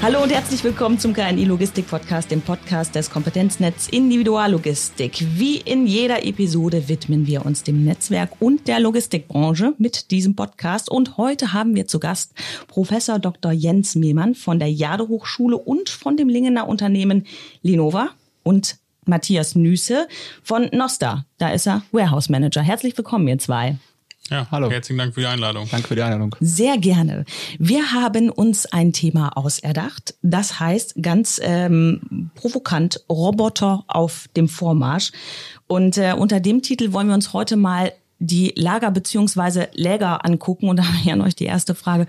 Hallo 0.00 0.22
und 0.22 0.30
herzlich 0.30 0.62
willkommen 0.62 1.00
zum 1.00 1.12
KNI 1.12 1.44
Logistik 1.44 1.88
Podcast, 1.88 2.30
dem 2.30 2.40
Podcast 2.40 2.94
des 2.94 3.10
Kompetenznetz 3.10 3.88
Individuallogistik. 3.88 5.26
Wie 5.36 5.56
in 5.56 5.88
jeder 5.88 6.24
Episode 6.24 6.88
widmen 6.88 7.26
wir 7.26 7.44
uns 7.44 7.64
dem 7.64 7.84
Netzwerk 7.84 8.30
und 8.38 8.68
der 8.68 8.78
Logistikbranche 8.78 9.74
mit 9.78 10.12
diesem 10.12 10.36
Podcast. 10.36 10.88
Und 10.88 11.16
heute 11.16 11.52
haben 11.52 11.74
wir 11.74 11.88
zu 11.88 11.98
Gast 11.98 12.32
Professor 12.68 13.18
Dr. 13.18 13.50
Jens 13.50 13.96
Mehmann 13.96 14.36
von 14.36 14.60
der 14.60 14.70
Jade 14.70 15.08
Hochschule 15.08 15.58
und 15.58 15.88
von 15.88 16.16
dem 16.16 16.28
Lingener 16.28 16.68
Unternehmen 16.68 17.26
Linova 17.62 18.10
und 18.44 18.78
Matthias 19.04 19.56
Nüsse 19.56 20.06
von 20.44 20.68
Nosta. 20.72 21.24
Da 21.38 21.48
ist 21.48 21.66
er 21.66 21.82
Warehouse 21.90 22.28
Manager. 22.28 22.62
Herzlich 22.62 22.96
willkommen, 22.96 23.26
ihr 23.26 23.38
zwei. 23.38 23.78
Ja, 24.30 24.46
hallo. 24.50 24.70
Herzlichen 24.70 24.98
Dank 24.98 25.14
für 25.14 25.20
die 25.20 25.26
Einladung. 25.26 25.66
Danke 25.70 25.88
für 25.88 25.94
die 25.94 26.02
Einladung. 26.02 26.36
Sehr 26.40 26.76
gerne. 26.76 27.24
Wir 27.58 27.92
haben 27.92 28.28
uns 28.28 28.66
ein 28.66 28.92
Thema 28.92 29.36
auserdacht. 29.36 30.14
Das 30.22 30.60
heißt 30.60 30.96
ganz 31.00 31.40
ähm, 31.42 32.30
provokant 32.34 33.04
Roboter 33.08 33.84
auf 33.88 34.28
dem 34.36 34.48
Vormarsch. 34.48 35.12
Und 35.66 35.96
äh, 35.96 36.14
unter 36.16 36.40
dem 36.40 36.60
Titel 36.60 36.92
wollen 36.92 37.08
wir 37.08 37.14
uns 37.14 37.32
heute 37.32 37.56
mal 37.56 37.92
die 38.18 38.52
Lager 38.56 38.90
beziehungsweise 38.90 39.68
Läger 39.72 40.24
angucken. 40.24 40.68
Und 40.68 40.76
da 40.78 40.86
habe 40.86 40.98
ich 41.02 41.10
an 41.10 41.22
euch 41.22 41.34
die 41.36 41.46
erste 41.46 41.74
Frage. 41.74 42.06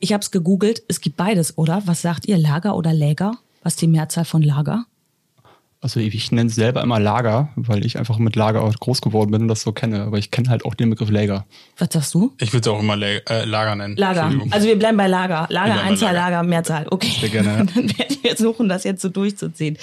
Ich 0.00 0.12
habe 0.12 0.22
es 0.22 0.32
gegoogelt. 0.32 0.82
Es 0.88 1.00
gibt 1.00 1.16
beides, 1.16 1.56
oder? 1.56 1.82
Was 1.86 2.02
sagt 2.02 2.26
ihr, 2.26 2.38
Lager 2.38 2.74
oder 2.74 2.92
Läger? 2.92 3.36
Was 3.62 3.74
ist 3.74 3.82
die 3.82 3.88
Mehrzahl 3.88 4.24
von 4.24 4.42
Lager? 4.42 4.86
Also 5.82 5.98
ich 5.98 6.30
nenne 6.30 6.50
es 6.50 6.56
selber 6.56 6.82
immer 6.82 7.00
Lager, 7.00 7.48
weil 7.56 7.86
ich 7.86 7.98
einfach 7.98 8.18
mit 8.18 8.36
Lager 8.36 8.62
auch 8.62 8.74
groß 8.74 9.00
geworden 9.00 9.30
bin 9.30 9.42
und 9.42 9.48
das 9.48 9.62
so 9.62 9.72
kenne. 9.72 10.02
Aber 10.02 10.18
ich 10.18 10.30
kenne 10.30 10.50
halt 10.50 10.66
auch 10.66 10.74
den 10.74 10.90
Begriff 10.90 11.08
Lager. 11.08 11.46
Was 11.78 11.88
sagst 11.90 12.12
du? 12.12 12.34
Ich 12.38 12.52
würde 12.52 12.68
es 12.68 12.74
auch 12.74 12.80
immer 12.80 12.96
Lag 12.96 13.22
äh, 13.30 13.46
Lager 13.46 13.74
nennen. 13.76 13.96
Lager. 13.96 14.30
Also 14.50 14.66
wir 14.66 14.78
bleiben 14.78 14.98
bei 14.98 15.06
Lager. 15.06 15.46
Lager, 15.48 15.80
Einzahl, 15.80 16.14
Lager. 16.14 16.36
Lager, 16.36 16.48
Mehrzahl. 16.48 16.86
Okay. 16.90 17.12
Sehr 17.18 17.30
gerne. 17.30 17.64
Dann 17.74 17.98
werden 17.98 18.16
wir 18.20 18.36
versuchen, 18.36 18.68
das 18.68 18.84
jetzt 18.84 19.00
so 19.00 19.08
durchzuziehen. 19.08 19.78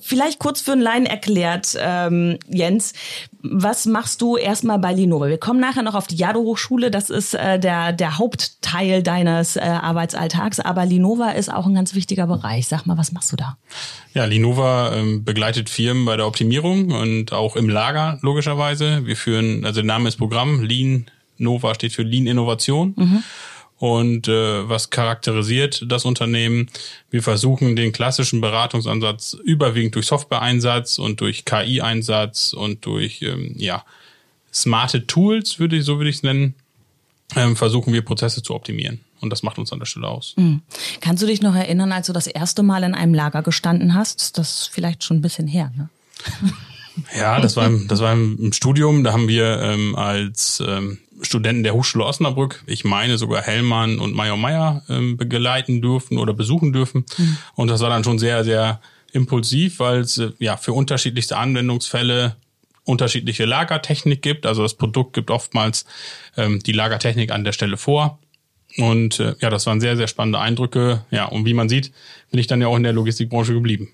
Vielleicht 0.00 0.40
kurz 0.40 0.60
für 0.60 0.72
einen 0.72 0.82
Laien 0.82 1.06
erklärt, 1.06 1.78
ähm, 1.80 2.38
Jens, 2.48 2.94
was 3.40 3.86
machst 3.86 4.20
du 4.20 4.36
erstmal 4.36 4.80
bei 4.80 4.92
Linova? 4.92 5.28
Wir 5.28 5.38
kommen 5.38 5.60
nachher 5.60 5.82
noch 5.82 5.94
auf 5.94 6.08
die 6.08 6.16
Jado-Hochschule. 6.16 6.90
Das 6.90 7.10
ist 7.10 7.34
äh, 7.34 7.60
der, 7.60 7.92
der 7.92 8.18
Hauptteil 8.18 9.04
deines 9.04 9.54
äh, 9.54 9.60
Arbeitsalltags. 9.60 10.58
Aber 10.58 10.84
Linova 10.84 11.30
ist 11.30 11.52
auch 11.52 11.66
ein 11.66 11.74
ganz 11.74 11.94
wichtiger 11.94 12.26
Bereich. 12.26 12.66
Sag 12.66 12.86
mal, 12.86 12.98
was 12.98 13.12
machst 13.12 13.30
du 13.30 13.36
da? 13.36 13.56
Ja, 14.14 14.24
Linova 14.24 14.94
ähm, 14.96 15.24
begleitet 15.28 15.68
Firmen 15.68 16.06
bei 16.06 16.16
der 16.16 16.26
Optimierung 16.26 16.90
und 16.90 17.34
auch 17.34 17.54
im 17.54 17.68
Lager 17.68 18.18
logischerweise. 18.22 19.04
Wir 19.04 19.14
führen, 19.14 19.62
also 19.66 19.82
der 19.82 19.86
Name 19.86 20.08
ist 20.08 20.16
Programm, 20.16 20.62
Lean 20.62 21.04
Nova 21.36 21.74
steht 21.74 21.92
für 21.92 22.02
Lean 22.02 22.26
Innovation. 22.26 22.94
Mhm. 22.96 23.22
Und 23.76 24.26
äh, 24.26 24.66
was 24.66 24.88
charakterisiert 24.88 25.84
das 25.86 26.06
Unternehmen? 26.06 26.70
Wir 27.10 27.22
versuchen 27.22 27.76
den 27.76 27.92
klassischen 27.92 28.40
Beratungsansatz 28.40 29.36
überwiegend 29.44 29.94
durch 29.96 30.06
Software-Einsatz 30.06 30.98
und 30.98 31.20
durch 31.20 31.44
KI-Einsatz 31.44 32.54
und 32.54 32.86
durch 32.86 33.20
ähm, 33.20 33.52
ja 33.58 33.84
smarte 34.50 35.06
Tools, 35.06 35.58
würde 35.58 35.76
ich 35.76 35.84
so 35.84 35.98
würde 35.98 36.08
ich 36.08 36.16
es 36.16 36.22
nennen, 36.22 36.54
ähm, 37.36 37.56
versuchen 37.56 37.92
wir 37.92 38.02
Prozesse 38.02 38.42
zu 38.42 38.54
optimieren. 38.54 39.00
Und 39.20 39.30
das 39.30 39.42
macht 39.42 39.58
uns 39.58 39.72
an 39.72 39.78
der 39.78 39.86
Stelle 39.86 40.08
aus. 40.08 40.34
Mhm. 40.36 40.62
Kannst 41.00 41.22
du 41.22 41.26
dich 41.26 41.42
noch 41.42 41.54
erinnern, 41.54 41.92
als 41.92 42.06
du 42.06 42.12
das 42.12 42.26
erste 42.26 42.62
Mal 42.62 42.84
in 42.84 42.94
einem 42.94 43.14
Lager 43.14 43.42
gestanden 43.42 43.94
hast? 43.94 44.38
Das 44.38 44.60
ist 44.60 44.70
vielleicht 44.72 45.04
schon 45.04 45.18
ein 45.18 45.22
bisschen 45.22 45.46
her, 45.46 45.72
ne? 45.76 45.88
Ja, 47.16 47.40
das 47.40 47.56
war 47.56 47.66
im, 47.66 47.86
das 47.86 48.00
war 48.00 48.12
im 48.12 48.52
Studium. 48.52 49.04
Da 49.04 49.12
haben 49.12 49.28
wir 49.28 49.60
ähm, 49.60 49.94
als 49.94 50.62
ähm, 50.66 50.98
Studenten 51.22 51.62
der 51.62 51.74
Hochschule 51.74 52.04
Osnabrück, 52.04 52.62
ich 52.66 52.84
meine 52.84 53.18
sogar 53.18 53.42
Hellmann 53.42 53.98
und 53.98 54.14
Major 54.14 54.36
Meyer 54.36 54.82
ähm, 54.88 55.16
begleiten 55.16 55.80
dürfen 55.80 56.18
oder 56.18 56.32
besuchen 56.34 56.72
dürfen. 56.72 57.04
Mhm. 57.16 57.38
Und 57.54 57.68
das 57.68 57.80
war 57.80 57.90
dann 57.90 58.04
schon 58.04 58.18
sehr, 58.18 58.44
sehr 58.44 58.80
impulsiv, 59.12 59.78
weil 59.80 60.00
es 60.00 60.18
äh, 60.18 60.32
ja 60.38 60.56
für 60.56 60.72
unterschiedlichste 60.72 61.36
Anwendungsfälle 61.36 62.36
unterschiedliche 62.88 63.44
Lagertechnik 63.44 64.22
gibt. 64.22 64.46
Also 64.46 64.62
das 64.62 64.74
Produkt 64.74 65.12
gibt 65.12 65.30
oftmals 65.30 65.84
ähm, 66.36 66.60
die 66.60 66.72
Lagertechnik 66.72 67.30
an 67.30 67.44
der 67.44 67.52
Stelle 67.52 67.76
vor. 67.76 68.18
Und 68.76 69.18
äh, 69.18 69.34
ja, 69.40 69.50
das 69.50 69.66
waren 69.66 69.80
sehr, 69.80 69.96
sehr 69.96 70.08
spannende 70.08 70.38
Eindrücke. 70.38 71.04
Ja, 71.10 71.24
und 71.26 71.46
wie 71.46 71.54
man 71.54 71.68
sieht, 71.68 71.92
bin 72.30 72.38
ich 72.38 72.46
dann 72.46 72.60
ja 72.60 72.68
auch 72.68 72.76
in 72.76 72.82
der 72.82 72.92
Logistikbranche 72.92 73.54
geblieben. 73.54 73.88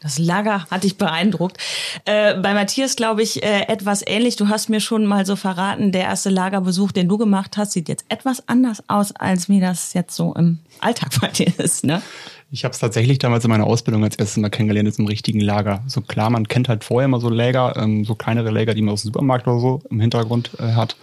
Das 0.00 0.18
Lager 0.18 0.66
hat 0.70 0.84
dich 0.84 0.96
beeindruckt. 0.96 1.58
Äh, 2.04 2.34
bei 2.34 2.54
Matthias 2.54 2.96
glaube 2.96 3.22
ich 3.22 3.42
äh, 3.42 3.62
etwas 3.68 4.02
ähnlich. 4.06 4.36
Du 4.36 4.48
hast 4.48 4.68
mir 4.68 4.80
schon 4.80 5.04
mal 5.04 5.26
so 5.26 5.36
verraten, 5.36 5.92
der 5.92 6.02
erste 6.02 6.30
Lagerbesuch, 6.30 6.92
den 6.92 7.08
du 7.08 7.18
gemacht 7.18 7.56
hast, 7.56 7.72
sieht 7.72 7.88
jetzt 7.88 8.04
etwas 8.08 8.48
anders 8.48 8.82
aus, 8.88 9.12
als 9.12 9.48
wie 9.48 9.60
das 9.60 9.94
jetzt 9.94 10.16
so 10.16 10.34
im 10.34 10.58
Alltag 10.80 11.10
bei 11.20 11.28
dir 11.28 11.52
ist, 11.58 11.84
ne? 11.84 12.02
Ich 12.52 12.64
habe 12.64 12.72
es 12.72 12.80
tatsächlich 12.80 13.20
damals 13.20 13.44
in 13.44 13.50
meiner 13.50 13.66
Ausbildung 13.66 14.02
als 14.02 14.16
erstes 14.16 14.38
Mal 14.38 14.50
kennengelernt, 14.50 14.88
jetzt 14.88 14.98
im 14.98 15.06
richtigen 15.06 15.38
Lager. 15.38 15.84
So 15.86 16.00
klar, 16.00 16.30
man 16.30 16.48
kennt 16.48 16.68
halt 16.68 16.82
vorher 16.82 17.06
mal 17.06 17.20
so 17.20 17.28
Läger, 17.28 17.76
ähm, 17.76 18.04
so 18.04 18.16
kleinere 18.16 18.50
Läger, 18.50 18.74
die 18.74 18.82
man 18.82 18.94
aus 18.94 19.02
dem 19.02 19.08
Supermarkt 19.08 19.46
oder 19.46 19.60
so 19.60 19.82
im 19.88 20.00
Hintergrund 20.00 20.50
äh, 20.58 20.72
hat. 20.72 20.96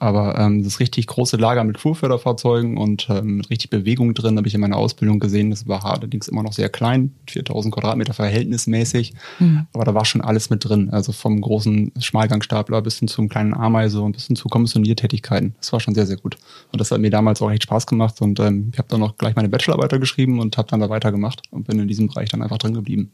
Aber 0.00 0.38
ähm, 0.38 0.64
das 0.64 0.80
richtig 0.80 1.06
große 1.06 1.36
Lager 1.36 1.62
mit 1.62 1.78
Fuhrförderfahrzeugen 1.78 2.78
und 2.78 3.06
ähm, 3.10 3.36
mit 3.36 3.50
richtig 3.50 3.68
Bewegung 3.68 4.14
drin 4.14 4.38
habe 4.38 4.48
ich 4.48 4.54
in 4.54 4.60
meiner 4.60 4.78
Ausbildung 4.78 5.20
gesehen. 5.20 5.50
Das 5.50 5.68
war 5.68 5.84
allerdings 5.84 6.26
immer 6.26 6.42
noch 6.42 6.54
sehr 6.54 6.70
klein, 6.70 7.14
4000 7.28 7.74
Quadratmeter 7.74 8.14
verhältnismäßig. 8.14 9.12
Mhm. 9.38 9.66
Aber 9.74 9.84
da 9.84 9.94
war 9.94 10.06
schon 10.06 10.22
alles 10.22 10.48
mit 10.48 10.64
drin. 10.64 10.88
Also 10.90 11.12
vom 11.12 11.38
großen 11.42 11.92
Schmalgangstapler 12.00 12.80
bis 12.80 12.98
hin 12.98 13.08
zum 13.08 13.28
kleinen 13.28 13.52
Ameise 13.52 14.00
und 14.00 14.12
bis 14.12 14.26
hin 14.26 14.36
zu 14.36 14.48
Kommissioniertätigkeiten. 14.48 15.54
Das 15.58 15.70
war 15.74 15.80
schon 15.80 15.94
sehr, 15.94 16.06
sehr 16.06 16.16
gut. 16.16 16.38
Und 16.72 16.80
das 16.80 16.90
hat 16.90 17.00
mir 17.00 17.10
damals 17.10 17.42
auch 17.42 17.50
echt 17.50 17.64
Spaß 17.64 17.86
gemacht. 17.86 18.22
Und 18.22 18.40
ähm, 18.40 18.70
ich 18.72 18.78
habe 18.78 18.88
dann 18.88 19.00
noch 19.00 19.18
gleich 19.18 19.36
meine 19.36 19.50
Bachelorarbeit 19.50 20.00
geschrieben 20.00 20.40
und 20.40 20.56
habe 20.56 20.68
dann 20.68 20.80
da 20.80 20.88
weitergemacht 20.88 21.42
und 21.50 21.66
bin 21.66 21.78
in 21.78 21.88
diesem 21.88 22.08
Bereich 22.08 22.30
dann 22.30 22.40
einfach 22.40 22.58
drin 22.58 22.72
geblieben. 22.72 23.10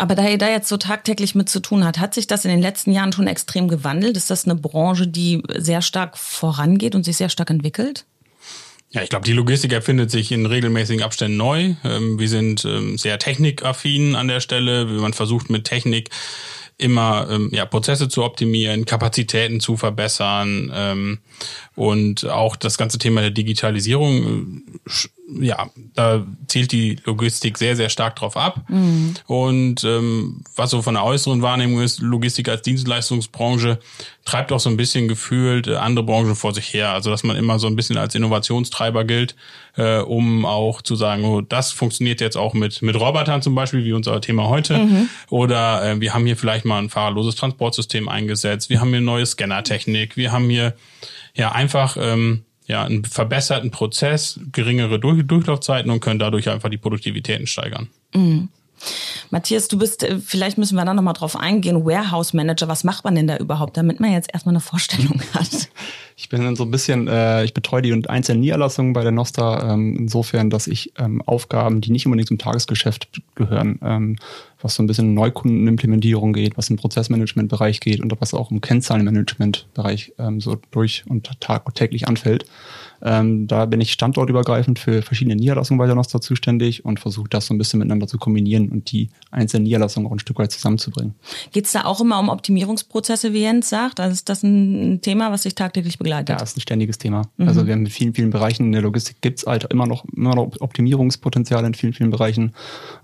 Aber 0.00 0.14
da 0.14 0.26
ihr 0.26 0.38
da 0.38 0.48
jetzt 0.48 0.70
so 0.70 0.78
tagtäglich 0.78 1.34
mit 1.34 1.50
zu 1.50 1.60
tun 1.60 1.84
hat, 1.84 1.98
hat 1.98 2.14
sich 2.14 2.26
das 2.26 2.46
in 2.46 2.50
den 2.50 2.62
letzten 2.62 2.90
Jahren 2.90 3.12
schon 3.12 3.26
extrem 3.26 3.68
gewandelt? 3.68 4.16
Ist 4.16 4.30
das 4.30 4.46
eine 4.46 4.54
Branche, 4.54 5.06
die 5.06 5.42
sehr 5.58 5.82
stark 5.82 6.16
vorangeht 6.16 6.94
und 6.94 7.04
sich 7.04 7.18
sehr 7.18 7.28
stark 7.28 7.50
entwickelt? 7.50 8.06
Ja, 8.92 9.02
ich 9.02 9.10
glaube, 9.10 9.26
die 9.26 9.34
Logistik 9.34 9.74
erfindet 9.74 10.10
sich 10.10 10.32
in 10.32 10.46
regelmäßigen 10.46 11.02
Abständen 11.02 11.36
neu. 11.36 11.74
Ähm, 11.84 12.18
wir 12.18 12.30
sind 12.30 12.64
ähm, 12.64 12.96
sehr 12.96 13.18
technikaffin 13.18 14.16
an 14.16 14.26
der 14.26 14.40
Stelle. 14.40 14.86
Man 14.86 15.12
versucht 15.12 15.50
mit 15.50 15.64
Technik 15.64 16.08
immer 16.78 17.28
ähm, 17.30 17.50
ja, 17.52 17.66
Prozesse 17.66 18.08
zu 18.08 18.24
optimieren, 18.24 18.86
Kapazitäten 18.86 19.60
zu 19.60 19.76
verbessern 19.76 21.20
und 21.76 22.24
auch 22.24 22.56
das 22.56 22.78
ganze 22.78 22.96
Thema 22.96 23.20
der 23.20 23.32
Digitalisierung, 23.32 24.62
äh, 24.86 24.90
ja, 25.38 25.70
da 25.94 26.26
zielt 26.46 26.72
die 26.72 26.96
Logistik 27.04 27.58
sehr, 27.58 27.76
sehr 27.76 27.88
stark 27.88 28.16
drauf 28.16 28.36
ab. 28.36 28.64
Mhm. 28.68 29.14
Und 29.26 29.84
ähm, 29.84 30.42
was 30.56 30.70
so 30.70 30.82
von 30.82 30.94
der 30.94 31.04
äußeren 31.04 31.42
Wahrnehmung 31.42 31.80
ist, 31.80 32.00
Logistik 32.00 32.48
als 32.48 32.62
Dienstleistungsbranche 32.62 33.78
treibt 34.24 34.52
auch 34.52 34.60
so 34.60 34.70
ein 34.70 34.76
bisschen 34.76 35.08
gefühlt 35.08 35.66
äh, 35.66 35.76
andere 35.76 36.04
Branchen 36.04 36.34
vor 36.34 36.54
sich 36.54 36.72
her. 36.72 36.90
Also 36.90 37.10
dass 37.10 37.22
man 37.22 37.36
immer 37.36 37.58
so 37.58 37.66
ein 37.66 37.76
bisschen 37.76 37.96
als 37.96 38.14
Innovationstreiber 38.14 39.04
gilt, 39.04 39.36
äh, 39.76 39.98
um 39.98 40.44
auch 40.44 40.82
zu 40.82 40.96
sagen, 40.96 41.24
oh, 41.24 41.40
das 41.40 41.72
funktioniert 41.72 42.20
jetzt 42.20 42.36
auch 42.36 42.54
mit, 42.54 42.82
mit 42.82 42.98
Robotern 42.98 43.42
zum 43.42 43.54
Beispiel, 43.54 43.84
wie 43.84 43.92
unser 43.92 44.20
Thema 44.20 44.48
heute. 44.48 44.78
Mhm. 44.78 45.08
Oder 45.28 45.84
äh, 45.84 46.00
wir 46.00 46.14
haben 46.14 46.26
hier 46.26 46.36
vielleicht 46.36 46.64
mal 46.64 46.78
ein 46.78 46.90
fahrerloses 46.90 47.36
Transportsystem 47.36 48.08
eingesetzt, 48.08 48.70
wir 48.70 48.80
haben 48.80 48.90
hier 48.90 49.00
neue 49.00 49.26
Scannertechnik, 49.26 50.16
wir 50.16 50.32
haben 50.32 50.48
hier 50.50 50.74
ja 51.34 51.52
einfach 51.52 51.96
ähm, 51.98 52.44
ja 52.70 52.84
einen 52.84 53.04
verbesserten 53.04 53.70
Prozess, 53.70 54.40
geringere 54.52 54.98
Durch 54.98 55.26
Durchlaufzeiten 55.26 55.90
und 55.90 56.00
können 56.00 56.18
dadurch 56.18 56.48
einfach 56.48 56.70
die 56.70 56.78
Produktivitäten 56.78 57.46
steigern. 57.46 57.88
Mhm. 58.14 58.48
Matthias, 59.30 59.68
du 59.68 59.78
bist, 59.78 60.02
äh, 60.02 60.18
vielleicht 60.18 60.58
müssen 60.58 60.76
wir 60.76 60.84
da 60.84 60.94
nochmal 60.94 61.14
drauf 61.14 61.36
eingehen, 61.36 61.84
Warehouse 61.84 62.32
Manager, 62.32 62.68
was 62.68 62.84
macht 62.84 63.04
man 63.04 63.14
denn 63.14 63.26
da 63.26 63.36
überhaupt, 63.36 63.76
damit 63.76 64.00
man 64.00 64.12
jetzt 64.12 64.32
erstmal 64.32 64.54
eine 64.54 64.60
Vorstellung 64.60 65.20
hat? 65.34 65.68
Ich 66.20 66.28
bin 66.28 66.42
dann 66.44 66.54
so 66.54 66.64
ein 66.64 66.70
bisschen, 66.70 67.08
äh, 67.08 67.44
ich 67.44 67.54
betreue 67.54 67.80
die 67.80 68.06
einzelnen 68.06 68.42
Niederlassungen 68.42 68.92
bei 68.92 69.02
der 69.02 69.10
Nosta, 69.10 69.72
ähm, 69.72 69.96
insofern, 69.96 70.50
dass 70.50 70.66
ich 70.66 70.92
ähm, 70.98 71.22
Aufgaben, 71.22 71.80
die 71.80 71.90
nicht 71.90 72.04
unbedingt 72.04 72.28
zum 72.28 72.36
Tagesgeschäft 72.36 73.22
gehören, 73.34 73.78
ähm, 73.82 74.16
was 74.60 74.74
so 74.74 74.82
ein 74.82 74.86
bisschen 74.86 75.14
Neukundenimplementierung 75.14 76.34
geht, 76.34 76.58
was 76.58 76.68
im 76.68 76.76
Prozessmanagementbereich 76.76 77.80
geht 77.80 78.02
und 78.02 78.14
was 78.20 78.34
auch 78.34 78.50
im 78.50 78.60
Kennzahlenmanagementbereich 78.60 80.12
ähm, 80.18 80.42
so 80.42 80.58
durch 80.70 81.04
und 81.08 81.40
tagtäglich 81.40 82.06
anfällt. 82.06 82.44
Ähm, 83.02 83.46
da 83.46 83.64
bin 83.64 83.80
ich 83.80 83.92
standortübergreifend 83.92 84.78
für 84.78 85.00
verschiedene 85.00 85.36
Niederlassungen 85.36 85.78
bei 85.78 85.86
der 85.86 85.94
Nostra 85.94 86.20
zuständig 86.20 86.84
und 86.84 87.00
versuche 87.00 87.30
das 87.30 87.46
so 87.46 87.54
ein 87.54 87.58
bisschen 87.58 87.78
miteinander 87.78 88.06
zu 88.06 88.18
kombinieren 88.18 88.68
und 88.68 88.92
die 88.92 89.08
einzelnen 89.30 89.62
Niederlassungen 89.62 90.06
auch 90.06 90.12
ein 90.12 90.18
Stück 90.18 90.38
weit 90.38 90.52
zusammenzubringen. 90.52 91.14
Geht 91.52 91.64
es 91.64 91.72
da 91.72 91.86
auch 91.86 92.02
immer 92.02 92.18
um 92.20 92.28
Optimierungsprozesse, 92.28 93.32
wie 93.32 93.40
Jens 93.40 93.70
sagt? 93.70 94.00
Also 94.00 94.12
ist 94.12 94.28
das 94.28 94.42
ein 94.42 95.00
Thema, 95.00 95.32
was 95.32 95.44
sich 95.44 95.54
tagtäglich 95.54 95.96
begleitet? 95.96 96.09
Ja, 96.38 96.42
ist 96.42 96.56
ein 96.56 96.60
ständiges 96.60 96.98
Thema. 96.98 97.22
Mhm. 97.36 97.48
Also 97.48 97.66
wir 97.66 97.72
haben 97.72 97.86
in 97.86 97.90
vielen, 97.90 98.14
vielen 98.14 98.30
Bereichen 98.30 98.66
in 98.66 98.72
der 98.72 98.82
Logistik 98.82 99.20
gibt's 99.20 99.46
halt 99.46 99.64
immer 99.64 99.86
noch, 99.86 100.04
immer 100.16 100.34
noch 100.34 100.52
Optimierungspotenziale 100.60 101.66
in 101.66 101.74
vielen, 101.74 101.92
vielen 101.92 102.10
Bereichen. 102.10 102.54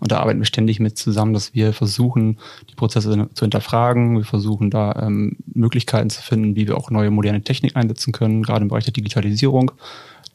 Und 0.01 0.13
da 0.13 0.19
arbeiten 0.19 0.39
wir 0.41 0.47
ständig 0.47 0.81
mit 0.81 0.99
zusammen, 0.99 1.33
dass 1.33 1.55
wir 1.55 1.73
versuchen, 1.73 2.39
die 2.71 2.75
Prozesse 2.75 3.29
zu 3.33 3.45
hinterfragen. 3.45 4.17
Wir 4.19 4.25
versuchen 4.25 4.71
da 4.71 5.03
ähm, 5.03 5.37
Möglichkeiten 5.47 6.11
zu 6.11 6.23
finden, 6.23 6.57
wie 6.57 6.67
wir 6.67 6.77
auch 6.77 6.91
neue 6.91 7.11
moderne 7.11 7.43
Technik 7.43 7.77
einsetzen 7.77 8.13
können, 8.13 8.43
gerade 8.43 8.63
im 8.63 8.69
Bereich 8.69 8.85
der 8.85 8.93
Digitalisierung 8.93 9.73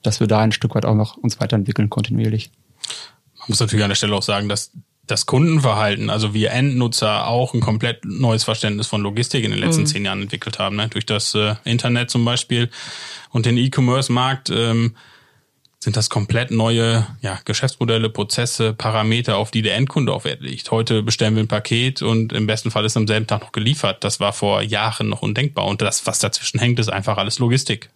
dass 0.01 0.19
wir 0.19 0.27
da 0.27 0.39
ein 0.39 0.51
Stück 0.51 0.75
weit 0.75 0.85
auch 0.85 0.95
noch 0.95 1.18
uns 1.18 1.39
weiterentwickeln 1.39 1.89
kontinuierlich. 1.89 2.51
Man 3.39 3.45
muss 3.50 3.59
natürlich 3.59 3.83
an 3.83 3.89
der 3.89 3.95
Stelle 3.95 4.15
auch 4.15 4.23
sagen, 4.23 4.50
dass 4.50 4.71
das 5.11 5.25
Kundenverhalten, 5.25 6.09
also 6.09 6.33
wir 6.33 6.51
Endnutzer 6.51 7.27
auch 7.27 7.53
ein 7.53 7.59
komplett 7.59 8.05
neues 8.05 8.43
Verständnis 8.43 8.87
von 8.87 9.01
Logistik 9.01 9.43
in 9.43 9.51
den 9.51 9.59
letzten 9.59 9.81
mhm. 9.81 9.87
zehn 9.87 10.05
Jahren 10.05 10.21
entwickelt 10.21 10.57
haben. 10.57 10.77
Ne? 10.77 10.87
Durch 10.87 11.05
das 11.05 11.35
äh, 11.35 11.55
Internet 11.65 12.09
zum 12.09 12.23
Beispiel 12.23 12.69
und 13.29 13.45
den 13.45 13.57
E-Commerce-Markt 13.57 14.49
ähm, 14.49 14.95
sind 15.79 15.97
das 15.97 16.11
komplett 16.11 16.51
neue 16.51 17.07
ja, 17.21 17.39
Geschäftsmodelle, 17.43 18.09
Prozesse, 18.09 18.73
Parameter, 18.73 19.37
auf 19.37 19.49
die 19.49 19.63
der 19.63 19.75
Endkunde 19.75 20.13
auch 20.13 20.25
Wert 20.25 20.41
legt. 20.41 20.69
Heute 20.69 21.01
bestellen 21.01 21.35
wir 21.35 21.43
ein 21.43 21.47
Paket 21.47 22.03
und 22.03 22.33
im 22.33 22.45
besten 22.45 22.69
Fall 22.69 22.85
ist 22.85 22.95
am 22.97 23.07
selben 23.07 23.25
Tag 23.25 23.41
noch 23.41 23.51
geliefert. 23.51 24.03
Das 24.03 24.19
war 24.19 24.31
vor 24.31 24.61
Jahren 24.61 25.09
noch 25.09 25.23
undenkbar. 25.23 25.65
Und 25.65 25.81
das, 25.81 26.05
was 26.05 26.19
dazwischen 26.19 26.59
hängt, 26.59 26.79
ist 26.79 26.89
einfach 26.89 27.17
alles 27.17 27.39
Logistik. 27.39 27.89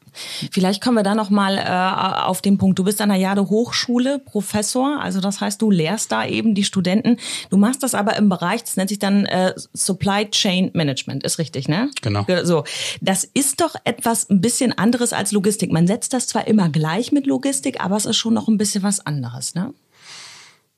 Vielleicht 0.51 0.81
kommen 0.81 0.97
wir 0.97 1.03
da 1.03 1.15
noch 1.15 1.29
mal 1.29 1.57
äh, 1.57 2.21
auf 2.23 2.41
den 2.41 2.57
Punkt. 2.57 2.79
Du 2.79 2.83
bist 2.83 3.01
an 3.01 3.09
der 3.09 3.17
Jade 3.17 3.49
Hochschule 3.49 4.19
Professor, 4.19 4.99
also 5.01 5.21
das 5.21 5.41
heißt, 5.41 5.61
du 5.61 5.71
lehrst 5.71 6.11
da 6.11 6.25
eben 6.25 6.55
die 6.55 6.63
Studenten. 6.63 7.17
Du 7.49 7.57
machst 7.57 7.83
das 7.83 7.93
aber 7.93 8.15
im 8.15 8.29
Bereich, 8.29 8.63
das 8.63 8.77
nennt 8.77 8.89
sich 8.89 8.99
dann 8.99 9.25
äh, 9.25 9.53
Supply 9.73 10.29
Chain 10.29 10.71
Management, 10.73 11.23
ist 11.23 11.39
richtig, 11.39 11.67
ne? 11.67 11.89
Genau. 12.01 12.25
So, 12.43 12.63
das 13.01 13.23
ist 13.23 13.61
doch 13.61 13.75
etwas 13.83 14.29
ein 14.29 14.41
bisschen 14.41 14.77
anderes 14.77 15.13
als 15.13 15.31
Logistik. 15.31 15.71
Man 15.71 15.87
setzt 15.87 16.13
das 16.13 16.27
zwar 16.27 16.47
immer 16.47 16.69
gleich 16.69 17.11
mit 17.11 17.27
Logistik, 17.27 17.83
aber 17.83 17.97
es 17.97 18.05
ist 18.05 18.17
schon 18.17 18.33
noch 18.33 18.47
ein 18.47 18.57
bisschen 18.57 18.83
was 18.83 19.05
anderes, 19.05 19.55
ne? 19.55 19.73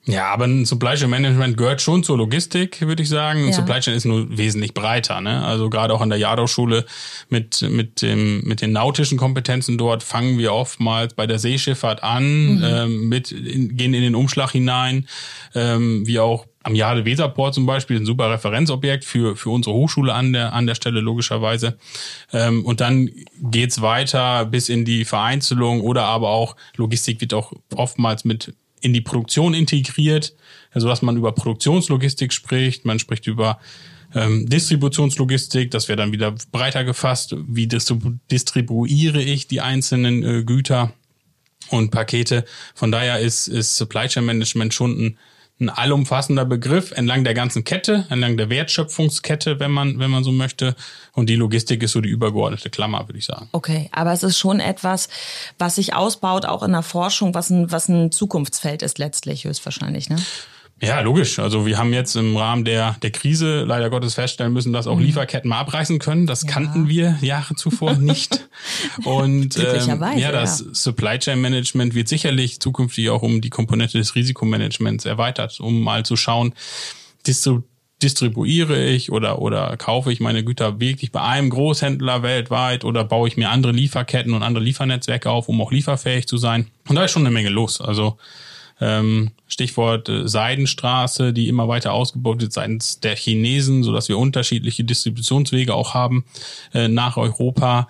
Ja, 0.07 0.29
aber 0.29 0.45
ein 0.45 0.65
Supply 0.65 0.95
Chain 0.95 1.09
Management 1.09 1.57
gehört 1.57 1.81
schon 1.81 2.01
zur 2.01 2.17
Logistik, 2.17 2.81
würde 2.81 3.03
ich 3.03 3.09
sagen. 3.09 3.47
Ja. 3.47 3.53
Supply 3.53 3.81
Chain 3.81 3.93
ist 3.93 4.05
nur 4.05 4.37
wesentlich 4.37 4.73
breiter. 4.73 5.19
Ne? 5.19 5.43
Also 5.43 5.69
gerade 5.69 5.93
auch 5.93 5.99
an 5.99 6.09
der 6.09 6.17
Jadau-Schule 6.17 6.85
mit, 7.29 7.61
mit, 7.69 8.01
dem, 8.01 8.41
mit 8.45 8.61
den 8.61 8.71
nautischen 8.71 9.17
Kompetenzen 9.17 9.77
dort 9.77 10.03
fangen 10.03 10.37
wir 10.37 10.53
oftmals 10.53 11.13
bei 11.13 11.27
der 11.27 11.39
Seeschifffahrt 11.39 12.03
an, 12.03 12.55
mhm. 12.55 12.63
ähm, 12.63 13.09
mit, 13.09 13.33
in, 13.33 13.75
gehen 13.75 13.93
in 13.93 14.01
den 14.01 14.15
Umschlag 14.15 14.51
hinein, 14.51 15.07
ähm, 15.53 16.07
wie 16.07 16.19
auch 16.19 16.45
am 16.63 16.75
Jade 16.75 17.05
Weserport 17.05 17.53
zum 17.53 17.65
Beispiel, 17.65 17.97
ein 17.97 18.05
super 18.05 18.29
Referenzobjekt 18.31 19.03
für, 19.03 19.35
für 19.35 19.49
unsere 19.49 19.75
Hochschule 19.75 20.13
an 20.13 20.31
der, 20.31 20.53
an 20.53 20.67
der 20.67 20.75
Stelle 20.75 21.01
logischerweise. 21.01 21.77
Ähm, 22.31 22.65
und 22.65 22.79
dann 22.79 23.09
geht's 23.41 23.81
weiter 23.81 24.45
bis 24.45 24.69
in 24.69 24.85
die 24.85 25.03
Vereinzelung 25.03 25.81
oder 25.81 26.03
aber 26.03 26.29
auch 26.29 26.55
Logistik 26.77 27.19
wird 27.19 27.33
auch 27.33 27.51
oftmals 27.73 28.25
mit 28.25 28.53
in 28.81 28.93
die 28.93 29.01
Produktion 29.01 29.53
integriert, 29.53 30.35
also 30.71 30.87
dass 30.87 31.01
man 31.01 31.17
über 31.17 31.31
Produktionslogistik 31.31 32.33
spricht, 32.33 32.85
man 32.85 32.99
spricht 32.99 33.27
über 33.27 33.59
ähm, 34.13 34.47
Distributionslogistik, 34.47 35.71
das 35.71 35.87
wäre 35.87 35.97
dann 35.97 36.11
wieder 36.11 36.33
breiter 36.51 36.83
gefasst, 36.83 37.35
wie 37.47 37.67
distribu 37.67 38.13
distribuiere 38.31 39.21
ich 39.21 39.47
die 39.47 39.61
einzelnen 39.61 40.23
äh, 40.23 40.43
Güter 40.43 40.93
und 41.69 41.91
Pakete. 41.91 42.45
Von 42.73 42.91
daher 42.91 43.19
ist, 43.19 43.47
ist 43.47 43.75
Supply 43.75 44.07
Chain 44.07 44.25
Management 44.25 44.73
schon 44.73 44.91
ein 44.91 45.17
ein 45.59 45.69
allumfassender 45.69 46.45
Begriff 46.45 46.91
entlang 46.91 47.23
der 47.23 47.33
ganzen 47.33 47.63
Kette, 47.63 48.05
entlang 48.09 48.37
der 48.37 48.49
Wertschöpfungskette, 48.49 49.59
wenn 49.59 49.71
man, 49.71 49.97
wenn 49.97 50.11
man 50.11 50.23
so 50.23 50.31
möchte. 50.31 50.75
Und 51.13 51.29
die 51.29 51.35
Logistik 51.35 51.81
ist 51.81 51.93
so 51.93 52.01
die 52.01 52.09
übergeordnete 52.09 52.69
Klammer, 52.69 53.07
würde 53.07 53.17
ich 53.17 53.25
sagen. 53.25 53.49
Okay, 53.53 53.89
aber 53.91 54.13
es 54.13 54.21
ist 54.21 54.37
schon 54.37 54.59
etwas, 54.59 55.09
was 55.57 55.75
sich 55.75 55.95
ausbaut, 55.95 56.45
auch 56.45 56.61
in 56.61 56.73
der 56.73 56.83
Forschung, 56.83 57.33
was 57.33 57.49
ein, 57.49 57.71
was 57.71 57.89
ein 57.89 58.11
Zukunftsfeld 58.11 58.83
ist 58.83 58.99
letztlich 58.99 59.45
höchstwahrscheinlich, 59.45 60.09
ne? 60.09 60.17
Ja, 60.79 60.99
logisch. 61.01 61.39
Also 61.39 61.65
wir 61.65 61.79
haben 61.79 61.91
jetzt 61.91 62.15
im 62.15 62.37
Rahmen 62.37 62.63
der, 62.63 62.97
der 63.01 63.09
Krise 63.09 63.63
leider 63.63 63.89
Gottes 63.89 64.13
feststellen 64.13 64.53
müssen, 64.53 64.73
dass 64.73 64.85
auch 64.85 64.97
mhm. 64.97 65.05
Lieferketten 65.05 65.49
mal 65.49 65.59
abreißen 65.59 65.97
können. 65.97 66.27
Das 66.27 66.43
ja. 66.43 66.49
kannten 66.49 66.87
wir 66.87 67.17
Jahre 67.21 67.55
zuvor 67.55 67.95
nicht. 67.95 68.47
Und 69.03 69.57
ähm, 69.57 70.01
ja, 70.17 70.31
das 70.31 70.59
ja. 70.59 70.65
Supply 70.73 71.17
Chain 71.17 71.41
Management 71.41 71.95
wird 71.95 72.07
sicherlich 72.07 72.59
zukünftig 72.59 73.09
auch 73.09 73.23
um 73.23 73.41
die 73.41 73.49
Komponente 73.49 73.97
des 73.97 74.13
Risikomanagements 74.13 75.05
erweitert, 75.05 75.59
um 75.59 75.81
mal 75.81 76.05
zu 76.05 76.15
schauen, 76.15 76.53
distrib 77.25 77.63
distribuiere 78.03 78.85
ich 78.85 79.11
oder, 79.11 79.41
oder 79.41 79.75
kaufe 79.75 80.11
ich 80.11 80.19
meine 80.19 80.43
Güter 80.43 80.79
wirklich 80.79 81.11
bei 81.11 81.21
einem 81.21 81.49
Großhändler 81.49 82.21
weltweit 82.21 82.85
oder 82.85 83.03
baue 83.03 83.27
ich 83.27 83.37
mir 83.37 83.49
andere 83.49 83.71
Lieferketten 83.71 84.33
und 84.33 84.43
andere 84.43 84.63
Liefernetzwerke 84.63 85.31
auf, 85.31 85.49
um 85.49 85.59
auch 85.61 85.71
lieferfähig 85.71 86.27
zu 86.27 86.37
sein. 86.37 86.67
Und 86.87 86.95
da 86.95 87.05
ist 87.05 87.11
schon 87.11 87.23
eine 87.23 87.33
Menge 87.33 87.49
los. 87.49 87.81
Also 87.81 88.17
ähm, 88.79 89.31
Stichwort 89.47 90.09
äh, 90.09 90.27
Seidenstraße, 90.27 91.33
die 91.33 91.47
immer 91.47 91.67
weiter 91.67 91.93
ausgebaut 91.93 92.41
wird 92.41 92.53
seitens 92.53 92.99
der 92.99 93.15
Chinesen, 93.15 93.83
so 93.83 93.91
dass 93.91 94.09
wir 94.09 94.17
unterschiedliche 94.17 94.83
Distributionswege 94.83 95.73
auch 95.73 95.93
haben 95.93 96.25
äh, 96.73 96.87
nach 96.87 97.17
Europa. 97.17 97.87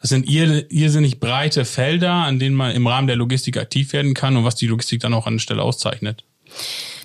Das 0.00 0.10
sind 0.10 0.28
ir 0.28 0.70
irrsinnig 0.70 1.18
breite 1.18 1.64
Felder, 1.64 2.12
an 2.12 2.38
denen 2.38 2.54
man 2.54 2.72
im 2.72 2.86
Rahmen 2.86 3.06
der 3.06 3.16
Logistik 3.16 3.56
aktiv 3.56 3.92
werden 3.92 4.14
kann 4.14 4.36
und 4.36 4.44
was 4.44 4.54
die 4.54 4.66
Logistik 4.66 5.00
dann 5.00 5.14
auch 5.14 5.26
an 5.26 5.34
der 5.34 5.40
Stelle 5.40 5.62
auszeichnet. 5.62 6.24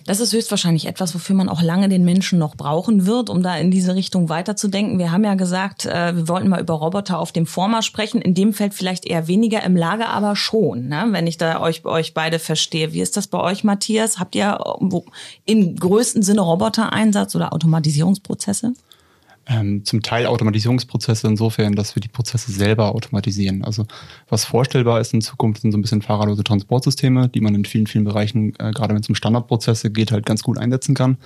Das 0.06 0.20
ist 0.20 0.34
höchstwahrscheinlich 0.34 0.88
etwas, 0.88 1.14
wofür 1.14 1.36
man 1.36 1.50
auch 1.50 1.62
lange 1.62 1.90
den 1.90 2.04
Menschen 2.04 2.40
noch 2.40 2.56
brauchen 2.56 3.06
wird, 3.06 3.30
um 3.30 3.44
da 3.44 3.56
in 3.56 3.72
diese 3.72 3.96
Richtung 3.96 4.30
weiterzudenken. 4.30 5.00
Wir 5.00 5.12
haben 5.12 5.24
ja 5.24 5.36
gesagt, 5.36 5.86
äh, 5.86 6.16
wir 6.16 6.28
wollten 6.28 6.50
mal 6.50 6.62
über 6.62 6.74
Roboter 6.74 7.20
auf 7.20 7.32
dem 7.32 7.46
Vormarsch 7.46 7.86
sprechen. 7.86 8.22
In 8.22 8.34
dem 8.34 8.54
Feld 8.54 8.74
vielleicht 8.74 9.06
eher 9.06 9.28
weniger 9.28 9.64
im 9.64 9.76
Lager, 9.76 10.10
aber 10.10 10.36
schon, 10.36 10.88
ne? 10.88 11.08
wenn 11.12 11.28
ich 11.28 11.38
da 11.38 11.62
euch, 11.62 11.86
euch 11.86 12.14
beide 12.14 12.40
verstehe. 12.40 12.94
Wie 12.94 13.02
ist 13.02 13.18
das 13.18 13.28
bei 13.28 13.40
euch, 13.40 13.64
Matthias? 13.64 14.20
Habt 14.20 14.36
ihr 14.36 14.60
im 15.46 15.76
größten 15.76 16.24
Sinne 16.24 16.42
Roboter-Einsatz 16.42 17.36
oder 17.36 17.54
Automatisierungsprozesse? 17.54 18.74
Ähm, 19.52 19.84
zum 19.84 20.02
Teil 20.02 20.26
Automatisierungsprozesse 20.26 21.28
insofern, 21.28 21.76
dass 21.76 21.96
wir 21.96 22.02
die 22.02 22.08
Prozesse 22.08 22.52
selber 22.52 22.96
automatisieren. 22.96 23.64
Also 23.64 23.86
was 24.30 24.46
vorstellbar 24.46 25.02
ist 25.02 25.14
in 25.14 25.22
Zukunft 25.22 25.62
sind 25.62 25.72
so 25.72 25.78
ein 25.78 25.82
bisschen 25.82 26.02
fahrerlose 26.02 26.44
Transportsysteme, 26.44 27.30
die 27.30 27.42
man 27.42 27.56
in 27.56 27.66
vielen, 27.66 27.88
vielen 27.88 28.06
Bereichen, 28.06 28.54
äh, 28.60 28.72
gerade 28.72 28.94
wenn 28.94 29.02
es 29.02 29.10
um 29.10 29.16
Standardprozesse 29.16 29.92
geht, 29.92 30.12
halt 30.12 30.26
ganz 30.26 30.44
gut 30.44 30.58
einsetzen 30.58 30.96
kann, 30.96 31.18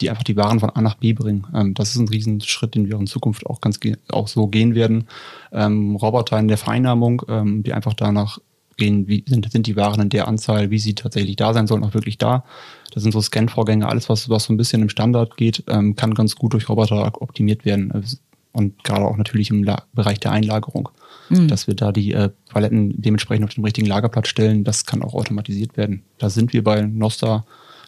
die 0.00 0.10
einfach 0.10 0.24
die 0.24 0.36
Waren 0.36 0.60
von 0.60 0.70
A 0.70 0.80
nach 0.80 0.96
B 0.96 1.12
bringen. 1.12 1.46
Ähm, 1.54 1.74
das 1.74 1.90
ist 1.90 1.98
ein 1.98 2.08
Riesenschritt, 2.08 2.74
den 2.74 2.88
wir 2.88 2.98
in 2.98 3.06
Zukunft 3.06 3.46
auch 3.46 3.60
ganz 3.60 3.78
auch 4.10 4.28
so 4.28 4.46
gehen 4.46 4.74
werden. 4.74 5.06
Ähm, 5.52 5.96
Roboter 5.96 6.38
in 6.38 6.48
der 6.48 6.58
Vereinnahmung, 6.58 7.22
ähm, 7.28 7.62
die 7.62 7.74
einfach 7.74 7.94
danach 7.94 8.38
gehen, 8.76 9.08
wie 9.08 9.24
sind, 9.26 9.50
sind 9.50 9.66
die 9.66 9.76
Waren 9.76 10.00
in 10.02 10.08
der 10.08 10.28
Anzahl, 10.28 10.70
wie 10.70 10.78
sie 10.78 10.94
tatsächlich 10.94 11.36
da 11.36 11.52
sein 11.52 11.66
sollen, 11.66 11.84
auch 11.84 11.94
wirklich 11.94 12.18
da. 12.18 12.44
Das 12.92 13.02
sind 13.02 13.12
so 13.12 13.20
Scan-Vorgänge, 13.20 13.88
alles, 13.88 14.08
was, 14.08 14.28
was 14.28 14.44
so 14.44 14.52
ein 14.52 14.56
bisschen 14.56 14.82
im 14.82 14.88
Standard 14.88 15.36
geht, 15.36 15.64
ähm, 15.68 15.96
kann 15.96 16.14
ganz 16.14 16.36
gut 16.36 16.52
durch 16.52 16.68
Roboter 16.68 17.20
optimiert 17.20 17.64
werden. 17.64 18.04
Und 18.52 18.84
gerade 18.84 19.04
auch 19.04 19.16
natürlich 19.16 19.50
im 19.50 19.64
La 19.64 19.82
Bereich 19.94 20.20
der 20.20 20.30
Einlagerung. 20.30 20.88
Mhm. 21.28 21.48
Dass 21.48 21.66
wir 21.66 21.74
da 21.74 21.90
die 21.90 22.12
äh, 22.12 22.30
Paletten 22.50 23.00
dementsprechend 23.00 23.44
auf 23.46 23.54
den 23.54 23.64
richtigen 23.64 23.86
Lagerplatz 23.86 24.28
stellen, 24.28 24.62
das 24.62 24.86
kann 24.86 25.02
auch 25.02 25.14
automatisiert 25.14 25.76
werden. 25.76 26.04
Da 26.18 26.30
sind 26.30 26.52
wir 26.52 26.62
bei 26.62 26.82
Nosta 26.82 27.44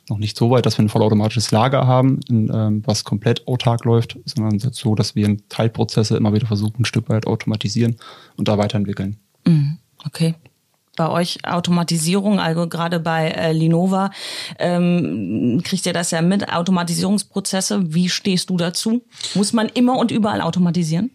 noch 0.08 0.18
nicht 0.18 0.36
so 0.36 0.50
weit, 0.50 0.66
dass 0.66 0.78
wir 0.78 0.84
ein 0.84 0.88
vollautomatisches 0.88 1.50
Lager 1.50 1.86
haben, 1.86 2.20
in, 2.28 2.50
ähm, 2.52 2.82
was 2.84 3.04
komplett 3.04 3.46
autark 3.46 3.84
läuft, 3.84 4.18
sondern 4.24 4.58
so, 4.58 4.94
dass 4.94 5.14
wir 5.14 5.36
Teilprozesse 5.48 6.16
immer 6.16 6.32
wieder 6.32 6.46
versuchen, 6.46 6.82
ein 6.82 6.84
Stück 6.84 7.08
weit 7.08 7.26
automatisieren 7.26 7.96
und 8.36 8.48
da 8.48 8.58
weiterentwickeln. 8.58 9.16
Mhm. 9.44 9.78
Okay 10.04 10.34
bei 10.96 11.08
euch 11.08 11.38
Automatisierung, 11.44 12.40
also 12.40 12.68
gerade 12.68 13.00
bei 13.00 13.28
äh, 13.28 13.52
Linova, 13.52 14.10
ähm, 14.58 15.60
kriegt 15.62 15.86
ihr 15.86 15.92
das 15.92 16.10
ja 16.10 16.22
mit, 16.22 16.52
Automatisierungsprozesse. 16.52 17.94
Wie 17.94 18.08
stehst 18.08 18.50
du 18.50 18.56
dazu? 18.56 19.04
Muss 19.34 19.52
man 19.52 19.68
immer 19.68 19.96
und 19.98 20.10
überall 20.10 20.40
automatisieren? 20.40 21.10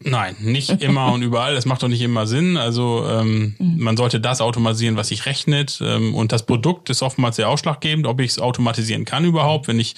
Nein, 0.00 0.36
nicht 0.40 0.80
immer 0.82 1.12
und 1.12 1.22
überall. 1.22 1.54
Das 1.54 1.66
macht 1.66 1.82
doch 1.82 1.88
nicht 1.88 2.02
immer 2.02 2.26
Sinn. 2.26 2.56
Also 2.56 3.04
ähm, 3.08 3.56
mhm. 3.58 3.78
man 3.78 3.96
sollte 3.96 4.20
das 4.20 4.40
automatisieren, 4.40 4.96
was 4.96 5.08
sich 5.08 5.26
rechnet. 5.26 5.80
Ähm, 5.82 6.14
und 6.14 6.30
das 6.30 6.46
Produkt 6.46 6.88
ist 6.88 7.02
oftmals 7.02 7.36
sehr 7.36 7.48
ausschlaggebend, 7.48 8.06
ob 8.06 8.20
ich 8.20 8.30
es 8.30 8.38
automatisieren 8.38 9.04
kann 9.04 9.24
überhaupt. 9.24 9.66
Wenn 9.66 9.80
ich 9.80 9.96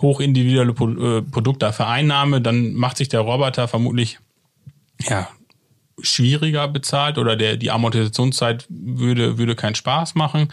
hochindividuelle 0.00 0.72
Pro 0.72 0.88
äh, 0.88 1.22
Produkte 1.22 1.72
vereinnahme, 1.72 2.40
dann 2.40 2.74
macht 2.74 2.96
sich 2.96 3.08
der 3.08 3.20
Roboter 3.20 3.66
vermutlich 3.66 4.20
ja 5.00 5.28
schwieriger 6.00 6.68
bezahlt 6.68 7.18
oder 7.18 7.36
der 7.36 7.56
die 7.56 7.70
Amortisationszeit 7.70 8.66
würde 8.68 9.38
würde 9.38 9.54
keinen 9.54 9.74
Spaß 9.74 10.14
machen. 10.14 10.48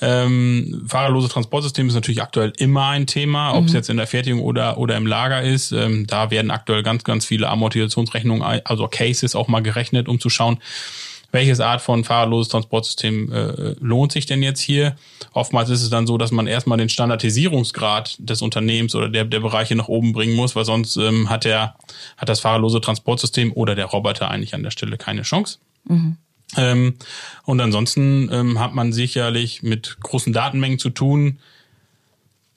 Ähm, 0.00 0.84
fahrerlose 0.86 1.28
Transportsystem 1.28 1.88
ist 1.88 1.94
natürlich 1.94 2.22
aktuell 2.22 2.52
immer 2.56 2.88
ein 2.88 3.06
Thema, 3.06 3.52
ob 3.54 3.62
mhm. 3.62 3.66
es 3.66 3.72
jetzt 3.72 3.90
in 3.90 3.96
der 3.96 4.06
Fertigung 4.06 4.40
oder 4.40 4.78
oder 4.78 4.96
im 4.96 5.06
Lager 5.06 5.42
ist. 5.42 5.72
Ähm, 5.72 6.06
da 6.06 6.30
werden 6.30 6.50
aktuell 6.50 6.82
ganz 6.82 7.04
ganz 7.04 7.24
viele 7.24 7.48
Amortisationsrechnungen, 7.48 8.42
also 8.64 8.88
Cases 8.88 9.34
auch 9.34 9.48
mal 9.48 9.62
gerechnet, 9.62 10.08
um 10.08 10.20
zu 10.20 10.30
schauen, 10.30 10.58
welches 11.30 11.60
Art 11.60 11.82
von 11.82 12.04
fahrerloses 12.04 12.48
Transportsystem 12.48 13.32
äh, 13.32 13.74
lohnt 13.80 14.12
sich 14.12 14.26
denn 14.26 14.42
jetzt 14.42 14.60
hier? 14.60 14.96
Oftmals 15.32 15.68
ist 15.68 15.82
es 15.82 15.90
dann 15.90 16.06
so, 16.06 16.16
dass 16.16 16.30
man 16.30 16.46
erstmal 16.46 16.78
den 16.78 16.88
Standardisierungsgrad 16.88 18.16
des 18.18 18.40
Unternehmens 18.40 18.94
oder 18.94 19.08
der, 19.08 19.24
der 19.24 19.40
Bereiche 19.40 19.74
nach 19.74 19.88
oben 19.88 20.12
bringen 20.12 20.34
muss, 20.34 20.56
weil 20.56 20.64
sonst 20.64 20.96
ähm, 20.96 21.28
hat 21.28 21.44
der, 21.44 21.76
hat 22.16 22.28
das 22.28 22.40
fahrerlose 22.40 22.80
Transportsystem 22.80 23.52
oder 23.52 23.74
der 23.74 23.86
Roboter 23.86 24.30
eigentlich 24.30 24.54
an 24.54 24.62
der 24.62 24.70
Stelle 24.70 24.96
keine 24.96 25.22
Chance. 25.22 25.58
Mhm. 25.84 26.16
Ähm, 26.56 26.94
und 27.44 27.60
ansonsten 27.60 28.30
ähm, 28.32 28.58
hat 28.58 28.74
man 28.74 28.94
sicherlich 28.94 29.62
mit 29.62 29.98
großen 30.00 30.32
Datenmengen 30.32 30.78
zu 30.78 30.88
tun, 30.88 31.38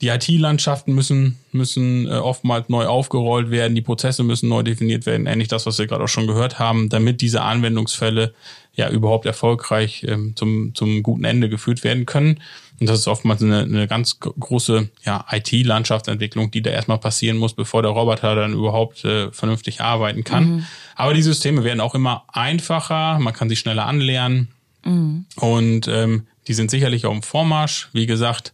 die 0.02 0.08
IT-Landschaften 0.08 0.94
müssen, 0.94 1.38
müssen 1.52 2.08
äh, 2.08 2.12
oftmals 2.12 2.70
neu 2.70 2.88
aufgerollt 2.88 3.52
werden, 3.52 3.76
die 3.76 3.84
Prozesse 3.84 4.24
müssen 4.24 4.50
neu 4.50 4.64
definiert 4.64 5.06
werden, 5.06 5.28
ähnlich 5.28 5.48
das, 5.48 5.68
was 5.68 5.78
wir 5.78 5.86
gerade 5.86 6.04
auch 6.04 6.10
schon 6.10 6.26
gehört 6.26 6.58
haben, 6.58 6.90
damit 6.90 7.22
diese 7.22 7.42
Anwendungsfälle 7.42 8.34
ja 8.74 8.90
überhaupt 8.90 9.26
erfolgreich 9.26 10.06
ähm, 10.08 10.36
zum, 10.36 10.74
zum 10.76 11.04
guten 11.04 11.24
Ende 11.24 11.50
geführt 11.50 11.84
werden 11.84 12.06
können. 12.06 12.40
Und 12.80 12.90
das 12.90 13.00
ist 13.00 13.08
oftmals 13.08 13.44
eine, 13.44 13.60
eine 13.60 13.88
ganz 13.88 14.20
große 14.20 14.90
ja, 15.04 15.26
IT-Landschaftsentwicklung, 15.30 16.50
die 16.50 16.62
da 16.62 16.72
erstmal 16.72 16.98
passieren 16.98 17.38
muss, 17.38 17.54
bevor 17.54 17.84
der 17.84 17.92
Roboter 17.92 18.36
dann 18.36 18.54
überhaupt 18.54 19.06
äh, 19.06 19.32
vernünftig 19.32 19.82
arbeiten 19.82 20.24
kann. 20.24 20.46
Mhm. 20.46 20.66
Aber 20.96 21.14
die 21.14 21.22
Systeme 21.22 21.64
werden 21.64 21.80
auch 21.80 21.94
immer 21.94 22.24
einfacher, 22.32 23.20
man 23.20 23.34
kann 23.34 23.50
sie 23.50 23.56
schneller 23.56 23.86
anlernen. 23.86 24.48
Mhm. 24.84 25.26
Und 25.36 25.88
ähm, 25.88 26.28
die 26.48 26.54
sind 26.54 26.72
sicherlich 26.72 27.06
auch 27.06 27.14
im 27.14 27.22
Vormarsch. 27.22 27.90
Wie 27.94 28.08
gesagt, 28.08 28.54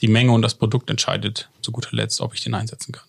die 0.00 0.08
Menge 0.08 0.32
und 0.32 0.42
das 0.42 0.54
Produkt 0.54 0.88
entscheidet 0.88 1.50
zu 1.60 1.72
guter 1.72 1.94
Letzt, 1.94 2.20
ob 2.20 2.34
ich 2.34 2.42
den 2.42 2.54
einsetzen 2.54 2.92
kann. 2.92 3.04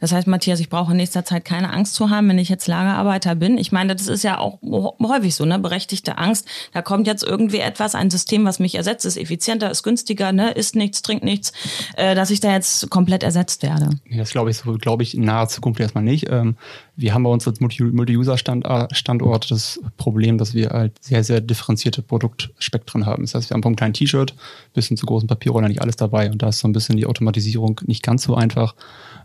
Das 0.00 0.12
heißt, 0.12 0.26
Matthias, 0.26 0.60
ich 0.60 0.68
brauche 0.68 0.92
in 0.92 0.96
nächster 0.96 1.24
Zeit 1.24 1.44
keine 1.44 1.72
Angst 1.72 1.94
zu 1.94 2.10
haben, 2.10 2.28
wenn 2.28 2.38
ich 2.38 2.48
jetzt 2.48 2.66
Lagerarbeiter 2.66 3.34
bin. 3.34 3.58
Ich 3.58 3.72
meine, 3.72 3.94
das 3.94 4.08
ist 4.08 4.24
ja 4.24 4.38
auch 4.38 4.58
häufig 4.62 5.34
so, 5.34 5.44
ne? 5.44 5.58
Berechtigte 5.58 6.18
Angst. 6.18 6.46
Da 6.72 6.82
kommt 6.82 7.06
jetzt 7.06 7.22
irgendwie 7.22 7.58
etwas, 7.58 7.94
ein 7.94 8.10
System, 8.10 8.44
was 8.44 8.58
mich 8.58 8.74
ersetzt, 8.74 9.04
ist 9.04 9.16
effizienter, 9.16 9.70
ist 9.70 9.82
günstiger, 9.82 10.32
ne? 10.32 10.50
Isst 10.52 10.76
nichts, 10.76 11.02
trinkt 11.02 11.24
nichts, 11.24 11.52
äh, 11.96 12.14
dass 12.14 12.30
ich 12.30 12.40
da 12.40 12.52
jetzt 12.52 12.90
komplett 12.90 13.22
ersetzt 13.22 13.62
werde. 13.62 13.90
Das 14.16 14.30
glaube 14.30 14.50
ich 14.50 14.56
so, 14.58 14.74
glaube 14.74 15.02
ich, 15.02 15.16
in 15.16 15.24
naher 15.24 15.48
Zukunft 15.48 15.80
erstmal 15.80 16.04
nicht. 16.04 16.28
Ähm, 16.30 16.56
wir 16.96 17.14
haben 17.14 17.22
bei 17.22 17.30
uns 17.30 17.46
als 17.46 17.60
Multi-User-Standort 17.60 19.50
das 19.50 19.80
Problem, 19.96 20.36
dass 20.36 20.52
wir 20.54 20.70
halt 20.70 20.92
sehr, 21.00 21.22
sehr 21.22 21.40
differenzierte 21.40 22.02
Produktspektren 22.02 23.06
haben. 23.06 23.22
Das 23.22 23.36
heißt, 23.36 23.50
wir 23.50 23.54
haben 23.54 23.62
vom 23.62 23.76
kleinen 23.76 23.94
T-Shirt 23.94 24.34
bis 24.74 24.88
hin 24.88 24.96
zu 24.96 25.06
großen 25.06 25.28
Papierrollen 25.28 25.68
nicht 25.68 25.80
alles 25.80 25.94
dabei 25.94 26.28
und 26.28 26.42
da 26.42 26.48
ist 26.48 26.58
so 26.58 26.66
ein 26.66 26.72
bisschen 26.72 26.96
die 26.96 27.06
Automatisierung 27.06 27.80
nicht 27.86 28.02
ganz 28.02 28.24
so 28.24 28.34
einfach 28.34 28.74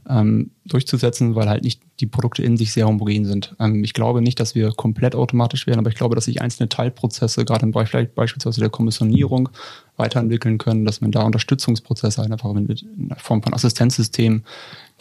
ähm, 0.09 0.51
durchzusetzen, 0.65 1.35
weil 1.35 1.49
halt 1.49 1.63
nicht 1.63 1.81
die 1.99 2.05
Produkte 2.05 2.43
in 2.43 2.57
sich 2.57 2.73
sehr 2.73 2.87
homogen 2.87 3.25
sind. 3.25 3.55
Ähm, 3.59 3.83
ich 3.83 3.93
glaube 3.93 4.21
nicht, 4.21 4.39
dass 4.39 4.55
wir 4.55 4.71
komplett 4.71 5.15
automatisch 5.15 5.67
werden, 5.67 5.79
aber 5.79 5.89
ich 5.89 5.95
glaube, 5.95 6.15
dass 6.15 6.25
sich 6.25 6.41
einzelne 6.41 6.69
Teilprozesse, 6.69 7.45
gerade 7.45 7.65
im 7.65 7.71
Bereich 7.71 7.89
vielleicht 7.89 8.15
beispielsweise 8.15 8.61
der 8.61 8.69
Kommissionierung, 8.69 9.49
weiterentwickeln 9.95 10.57
können, 10.57 10.85
dass 10.85 11.01
man 11.01 11.11
da 11.11 11.21
Unterstützungsprozesse 11.21 12.21
halt 12.21 12.31
einfach 12.31 12.49
in 12.55 12.67
Form 13.17 13.43
von 13.43 13.53
Assistenzsystemen 13.53 14.43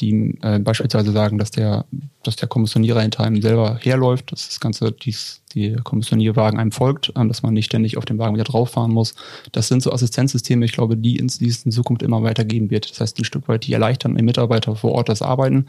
die 0.00 0.38
äh, 0.42 0.58
beispielsweise 0.58 1.12
sagen, 1.12 1.38
dass 1.38 1.50
der, 1.50 1.84
dass 2.22 2.36
der 2.36 2.48
Kommissionierer 2.48 3.00
hinter 3.00 3.24
einem 3.24 3.40
selber 3.42 3.78
herläuft, 3.80 4.32
dass 4.32 4.48
das 4.48 4.60
Ganze, 4.60 4.92
dies, 4.92 5.42
die 5.54 5.74
Kommissionierwagen 5.74 6.58
einem 6.58 6.72
folgt, 6.72 7.12
ähm, 7.16 7.28
dass 7.28 7.42
man 7.42 7.54
nicht 7.54 7.66
ständig 7.66 7.96
auf 7.96 8.04
den 8.04 8.18
Wagen 8.18 8.34
wieder 8.34 8.44
drauffahren 8.44 8.92
muss. 8.92 9.14
Das 9.52 9.68
sind 9.68 9.82
so 9.82 9.92
Assistenzsysteme, 9.92 10.64
ich 10.64 10.72
glaube, 10.72 10.96
die 10.96 11.18
es 11.20 11.38
in 11.38 11.72
Zukunft 11.72 12.02
immer 12.02 12.22
weiter 12.22 12.44
geben 12.44 12.70
wird. 12.70 12.90
Das 12.90 13.00
heißt, 13.00 13.18
ein 13.18 13.24
Stück 13.24 13.48
weit, 13.48 13.66
die 13.66 13.72
erleichtern 13.72 14.14
den 14.14 14.24
Mitarbeiter 14.24 14.76
vor 14.76 14.92
Ort 14.92 15.08
das 15.08 15.22
Arbeiten 15.22 15.66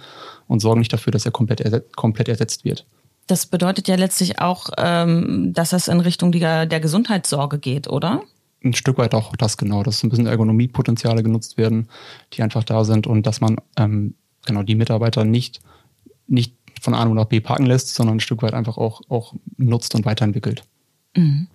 und 0.47 0.59
sorgen 0.59 0.79
nicht 0.79 0.93
dafür, 0.93 1.11
dass 1.11 1.25
er 1.25 1.31
komplett, 1.31 1.61
erset 1.61 1.95
komplett 1.95 2.29
ersetzt 2.29 2.65
wird. 2.65 2.85
Das 3.27 3.45
bedeutet 3.45 3.87
ja 3.87 3.95
letztlich 3.95 4.39
auch, 4.39 4.69
ähm, 4.77 5.53
dass 5.53 5.69
das 5.69 5.87
in 5.87 6.01
Richtung 6.01 6.31
der, 6.31 6.65
der 6.65 6.79
Gesundheitssorge 6.79 7.57
geht, 7.57 7.87
oder? 7.87 8.23
ein 8.63 8.73
Stück 8.73 8.97
weit 8.97 9.13
auch 9.13 9.35
das 9.35 9.57
genau, 9.57 9.83
dass 9.83 10.03
ein 10.03 10.09
bisschen 10.09 10.27
Ergonomiepotenziale 10.27 11.23
genutzt 11.23 11.57
werden, 11.57 11.89
die 12.33 12.43
einfach 12.43 12.63
da 12.63 12.83
sind 12.83 13.07
und 13.07 13.27
dass 13.27 13.41
man 13.41 13.57
ähm, 13.77 14.15
genau 14.45 14.63
die 14.63 14.75
Mitarbeiter 14.75 15.25
nicht, 15.25 15.59
nicht 16.33 16.55
von 16.81 16.93
A 16.93 17.05
nach 17.05 17.25
B 17.25 17.39
parken 17.39 17.65
lässt, 17.65 17.95
sondern 17.95 18.17
ein 18.17 18.19
Stück 18.19 18.41
weit 18.41 18.53
einfach 18.53 18.77
auch, 18.77 19.01
auch 19.09 19.33
nutzt 19.57 19.95
und 19.95 20.05
weiterentwickelt. 20.05 20.63
Mhm. 21.15 21.47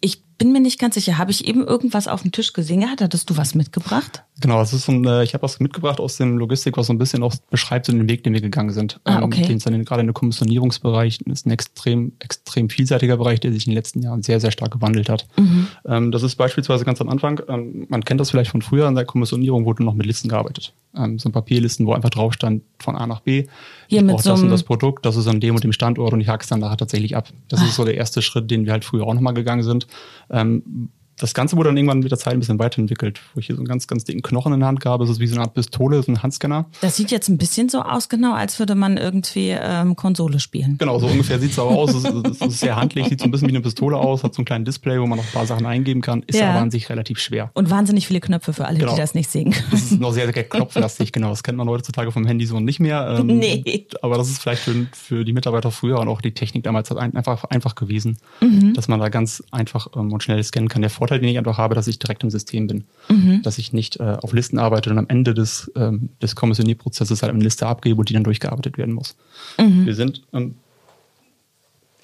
Ich 0.00 0.24
bin 0.38 0.52
mir 0.52 0.60
nicht 0.60 0.78
ganz 0.78 0.94
sicher. 0.94 1.18
Habe 1.18 1.30
ich 1.30 1.46
eben 1.46 1.64
irgendwas 1.64 2.08
auf 2.08 2.22
dem 2.22 2.32
Tisch 2.32 2.52
gesehen? 2.52 2.82
Ja, 2.82 2.88
hattest 2.98 3.30
du 3.30 3.36
was 3.36 3.54
mitgebracht? 3.54 4.24
Genau, 4.40 4.58
das 4.58 4.72
ist 4.72 4.84
so 4.84 4.92
ein, 4.92 5.04
äh, 5.04 5.24
ich 5.24 5.34
habe 5.34 5.42
was 5.42 5.58
mitgebracht 5.58 5.98
aus 5.98 6.16
dem 6.16 6.38
Logistik, 6.38 6.76
was 6.76 6.86
so 6.86 6.92
ein 6.92 6.98
bisschen 6.98 7.22
auch 7.22 7.34
beschreibt 7.50 7.86
so 7.86 7.92
den 7.92 8.08
Weg, 8.08 8.22
den 8.22 8.34
wir 8.34 8.40
gegangen 8.40 8.70
sind. 8.70 9.00
Ah, 9.04 9.22
okay. 9.22 9.42
Ähm, 9.42 9.48
den 9.48 9.58
dann 9.58 9.84
gerade 9.84 10.00
in 10.00 10.06
der 10.06 10.14
Kommissionierungsbereich 10.14 11.20
ist 11.22 11.46
ein 11.46 11.50
extrem, 11.50 12.12
extrem 12.20 12.70
vielseitiger 12.70 13.16
Bereich, 13.16 13.40
der 13.40 13.52
sich 13.52 13.66
in 13.66 13.72
den 13.72 13.76
letzten 13.76 14.00
Jahren 14.00 14.22
sehr, 14.22 14.38
sehr 14.38 14.52
stark 14.52 14.70
gewandelt 14.70 15.08
hat. 15.08 15.26
Mhm. 15.36 15.66
Ähm, 15.86 16.12
das 16.12 16.22
ist 16.22 16.36
beispielsweise 16.36 16.84
ganz 16.84 17.00
am 17.00 17.08
Anfang, 17.08 17.40
ähm, 17.48 17.86
man 17.88 18.04
kennt 18.04 18.20
das 18.20 18.30
vielleicht 18.30 18.50
von 18.50 18.62
früher, 18.62 18.86
in 18.86 18.94
der 18.94 19.04
Kommissionierung 19.04 19.64
wurde 19.64 19.82
noch 19.82 19.94
mit 19.94 20.06
Listen 20.06 20.28
gearbeitet. 20.28 20.72
Ähm, 20.96 21.18
so 21.18 21.28
ein 21.28 21.32
Papierlisten, 21.32 21.86
wo 21.86 21.92
einfach 21.92 22.10
drauf 22.10 22.32
stand 22.32 22.62
von 22.78 22.94
A 22.96 23.06
nach 23.06 23.20
B. 23.20 23.46
Hier 23.88 24.02
mit 24.02 24.20
so 24.20 24.30
das 24.30 24.42
und 24.42 24.50
das 24.50 24.62
Produkt, 24.62 25.04
das 25.04 25.16
ist 25.16 25.26
an 25.26 25.40
dem 25.40 25.56
und 25.56 25.64
dem 25.64 25.72
Standort 25.72 26.12
und 26.12 26.20
ich 26.20 26.28
hack's 26.28 26.46
dann 26.46 26.60
nachher 26.60 26.76
tatsächlich 26.76 27.16
ab. 27.16 27.28
Das 27.48 27.60
ah. 27.60 27.64
ist 27.64 27.74
so 27.74 27.84
der 27.84 27.94
erste 27.94 28.22
Schritt, 28.22 28.50
den 28.50 28.66
wir 28.66 28.72
halt 28.72 28.84
früher 28.84 29.04
auch 29.04 29.14
nochmal 29.14 29.34
gegangen 29.34 29.64
sind. 29.64 29.88
Ähm, 30.30 30.90
das 31.18 31.34
Ganze 31.34 31.56
wurde 31.56 31.70
dann 31.70 31.76
irgendwann 31.76 31.98
mit 32.00 32.10
der 32.10 32.18
Zeit 32.18 32.34
ein 32.34 32.40
bisschen 32.40 32.58
weiterentwickelt, 32.58 33.20
wo 33.34 33.40
ich 33.40 33.46
hier 33.46 33.56
so 33.56 33.60
einen 33.60 33.68
ganz, 33.68 33.86
ganz 33.86 34.04
dicken 34.04 34.22
Knochen 34.22 34.52
in 34.52 34.60
der 34.60 34.68
Hand 34.68 34.84
habe. 34.84 35.04
Das 35.04 35.10
ist 35.10 35.20
wie 35.20 35.26
so 35.26 35.34
eine 35.34 35.44
Art 35.44 35.54
Pistole, 35.54 36.02
so 36.02 36.12
ein 36.12 36.22
Handscanner. 36.22 36.66
Das 36.80 36.96
sieht 36.96 37.10
jetzt 37.10 37.28
ein 37.28 37.38
bisschen 37.38 37.68
so 37.68 37.82
aus, 37.82 38.08
genau, 38.08 38.34
als 38.34 38.58
würde 38.58 38.74
man 38.74 38.96
irgendwie 38.96 39.50
ähm, 39.50 39.96
Konsole 39.96 40.40
spielen. 40.40 40.76
Genau, 40.78 40.98
so 40.98 41.06
ungefähr 41.06 41.38
sieht 41.38 41.52
es 41.52 41.58
aber 41.58 41.70
aus. 41.70 41.94
Es 41.94 42.04
ist, 42.04 42.26
es 42.26 42.40
ist 42.40 42.60
sehr 42.60 42.76
handlich, 42.76 43.08
sieht 43.08 43.20
so 43.20 43.24
ein 43.24 43.30
bisschen 43.30 43.48
wie 43.48 43.52
eine 43.52 43.60
Pistole 43.60 43.96
aus, 43.96 44.24
hat 44.24 44.34
so 44.34 44.42
ein 44.42 44.44
kleines 44.44 44.66
Display, 44.66 45.00
wo 45.00 45.06
man 45.06 45.18
noch 45.18 45.24
ein 45.24 45.32
paar 45.32 45.46
Sachen 45.46 45.66
eingeben 45.66 46.00
kann, 46.00 46.22
ist 46.26 46.38
ja. 46.38 46.50
aber 46.50 46.60
an 46.60 46.70
sich 46.70 46.88
relativ 46.90 47.18
schwer. 47.18 47.50
Und 47.54 47.70
wahnsinnig 47.70 48.06
viele 48.06 48.20
Knöpfe 48.20 48.52
für 48.52 48.66
alle, 48.66 48.78
genau. 48.78 48.94
die 48.94 49.00
das 49.00 49.14
nicht 49.14 49.30
sehen 49.30 49.50
können. 49.50 49.66
Das 49.70 49.82
ist 49.82 50.00
noch 50.00 50.12
sehr, 50.12 50.32
sehr 50.32 50.44
knopflastig, 50.44 51.12
genau. 51.12 51.30
Das 51.30 51.42
kennt 51.42 51.58
man 51.58 51.68
heutzutage 51.68 52.12
vom 52.12 52.26
Handy 52.26 52.46
so 52.46 52.60
nicht 52.60 52.80
mehr. 52.80 53.16
Ähm, 53.18 53.26
nee. 53.38 53.86
Aber 54.02 54.16
das 54.16 54.28
ist 54.28 54.40
vielleicht 54.40 54.62
für, 54.62 54.86
für 54.92 55.24
die 55.24 55.32
Mitarbeiter 55.32 55.70
früher 55.70 55.98
und 55.98 56.08
auch 56.08 56.20
die 56.20 56.32
Technik 56.32 56.64
damals 56.64 56.92
einfach, 56.92 57.44
einfach 57.44 57.74
gewesen, 57.74 58.18
mhm. 58.40 58.74
dass 58.74 58.88
man 58.88 59.00
da 59.00 59.08
ganz 59.08 59.42
einfach 59.50 59.88
ähm, 59.96 60.12
und 60.12 60.22
schnell 60.22 60.42
scannen 60.42 60.68
kann. 60.68 60.82
Der 60.82 60.90
Vorteil, 60.90 61.07
den 61.16 61.24
ich 61.24 61.38
einfach 61.38 61.58
habe, 61.58 61.74
dass 61.74 61.86
ich 61.86 61.98
direkt 61.98 62.22
im 62.22 62.30
System 62.30 62.66
bin. 62.66 62.84
Mhm. 63.08 63.42
Dass 63.42 63.58
ich 63.58 63.72
nicht 63.72 63.98
äh, 64.00 64.16
auf 64.20 64.32
Listen 64.32 64.58
arbeite 64.58 64.90
und 64.90 64.98
am 64.98 65.06
Ende 65.08 65.34
des, 65.34 65.70
ähm, 65.76 66.10
des 66.20 66.36
Kommissionierprozesses 66.36 67.22
halt 67.22 67.32
eine 67.32 67.42
Liste 67.42 67.66
abgebe 67.66 67.98
und 67.98 68.08
die 68.08 68.14
dann 68.14 68.24
durchgearbeitet 68.24 68.78
werden 68.78 68.94
muss. 68.94 69.16
Mhm. 69.58 69.86
Wir 69.86 69.94
sind, 69.94 70.22
ähm, 70.32 70.56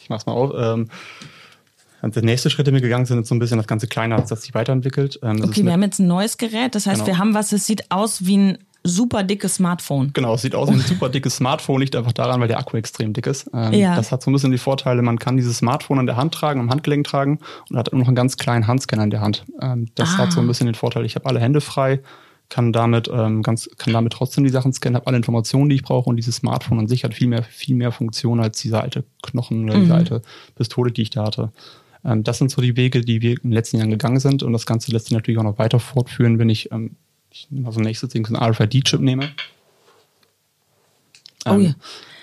ich 0.00 0.08
mach's 0.08 0.26
mal 0.26 0.32
auf, 0.32 0.52
ähm, 0.56 0.88
der 2.02 2.23
nächste 2.23 2.50
Schritt, 2.50 2.66
den 2.66 2.75
wir 2.75 2.82
gegangen 2.82 3.06
sind, 3.06 3.20
ist 3.20 3.28
so 3.28 3.34
ein 3.34 3.38
bisschen 3.38 3.56
das 3.56 3.66
ganze 3.66 3.87
kleine, 3.87 4.16
das 4.16 4.42
sich 4.42 4.54
weiterentwickelt. 4.54 5.18
Ähm, 5.23 5.42
okay, 5.42 5.64
wir 5.64 5.73
haben 5.73 5.82
jetzt 5.82 6.00
ein 6.00 6.06
neues 6.06 6.37
Gerät, 6.37 6.75
das 6.75 6.87
heißt, 6.87 7.04
genau. 7.04 7.06
wir 7.06 7.18
haben 7.18 7.34
was, 7.34 7.52
es 7.52 7.66
sieht 7.66 7.90
aus 7.90 8.26
wie 8.26 8.37
ein 8.37 8.58
super 8.87 9.23
dickes 9.23 9.57
Smartphone. 9.57 10.12
Genau, 10.12 10.35
es 10.35 10.43
sieht 10.43 10.55
aus 10.55 10.69
wie 10.69 10.75
ein 10.75 10.81
super 10.81 11.09
dickes 11.09 11.37
Smartphone, 11.37 11.81
liegt 11.81 11.97
einfach 11.97 12.12
daran, 12.12 12.41
weil 12.41 12.49
der 12.49 12.59
Akku 12.59 12.76
extrem 12.76 13.14
dick 13.14 13.26
ist. 13.26 13.50
Ähm, 13.55 13.73
ja. 13.73 13.97
Das 13.97 14.12
hat 14.12 14.23
so 14.23 14.31
ein 14.31 14.35
bisschen 14.35 14.53
die 14.53 14.59
Vorteile, 14.59 15.00
man 15.00 15.19
kann 15.19 15.37
dieses 15.37 15.59
Smartphone 15.59 15.99
an 15.99 16.07
der 16.07 16.17
Hand 16.17 16.35
tragen, 16.35 16.61
am 16.61 16.71
Handgelenk 16.71 17.07
tragen 17.07 17.38
und 17.71 17.79
hat 17.79 17.93
noch 17.93 18.07
einen 18.07 18.14
ganz 18.14 18.37
kleinen 18.37 18.67
Handscanner 18.67 19.05
in 19.05 19.11
der 19.11 19.23
Hand. 19.23 19.45
Ähm, 19.61 19.88
das 19.95 20.11
ah. 20.14 20.19
hat 20.19 20.33
so 20.33 20.41
ein 20.41 20.47
bisschen 20.47 20.67
den 20.67 20.75
Vorteil, 20.75 21.05
ich 21.07 21.14
habe 21.14 21.26
alle 21.26 21.41
Hände 21.41 21.62
frei, 21.62 22.00
kann 22.50 22.75
damit 22.75 23.09
ähm, 23.12 23.43
ganz, 23.43 23.71
kann 23.79 23.95
damit 23.95 24.12
trotzdem 24.12 24.45
die 24.45 24.50
Sachen 24.50 24.73
scannen, 24.75 24.97
habe 24.97 25.07
alle 25.07 25.17
Informationen, 25.17 25.71
die 25.71 25.76
ich 25.76 25.83
brauche 25.83 26.11
und 26.11 26.17
dieses 26.17 26.37
Smartphone 26.37 26.79
an 26.79 26.87
sich 26.87 27.05
hat 27.05 27.14
viel 27.14 27.26
mehr, 27.26 27.43
viel 27.43 27.75
mehr 27.75 27.91
Funktion 27.91 28.38
als 28.38 28.61
diese 28.61 28.81
alte 28.81 29.05
Knochen 29.23 29.64
oder 29.64 29.79
mhm. 29.79 29.83
diese 29.83 29.95
alte 29.95 30.23
Pistole, 30.57 30.93
die 30.93 31.03
ich 31.03 31.11
da 31.11 31.25
hatte. 31.25 31.53
Ähm, 32.05 32.23
das 32.23 32.37
sind 32.37 32.50
so 32.50 32.61
die 32.61 32.76
Wege, 32.76 33.00
die 33.00 33.23
wir 33.23 33.31
in 33.31 33.45
den 33.45 33.53
letzten 33.53 33.79
Jahren 33.79 33.91
gegangen 33.91 34.21
sind 34.21 34.43
und 34.43 34.53
das 34.53 34.67
Ganze 34.67 34.93
lässt 34.93 35.07
sich 35.07 35.14
natürlich 35.14 35.38
auch 35.38 35.45
noch 35.45 35.59
weiter 35.59 35.81
fortführen, 35.81 36.38
wenn 36.38 36.50
ich 36.50 36.71
ähm, 36.71 36.97
ich 37.35 37.50
nehme 37.50 37.67
also 37.67 37.81
nächstes 37.81 38.11
Ding 38.11 38.25
einen 38.26 38.37
RFID-Chip 38.37 39.00
nehme. 39.00 39.29
Oh 41.47 41.50
ähm, 41.50 41.61
ja. 41.61 41.75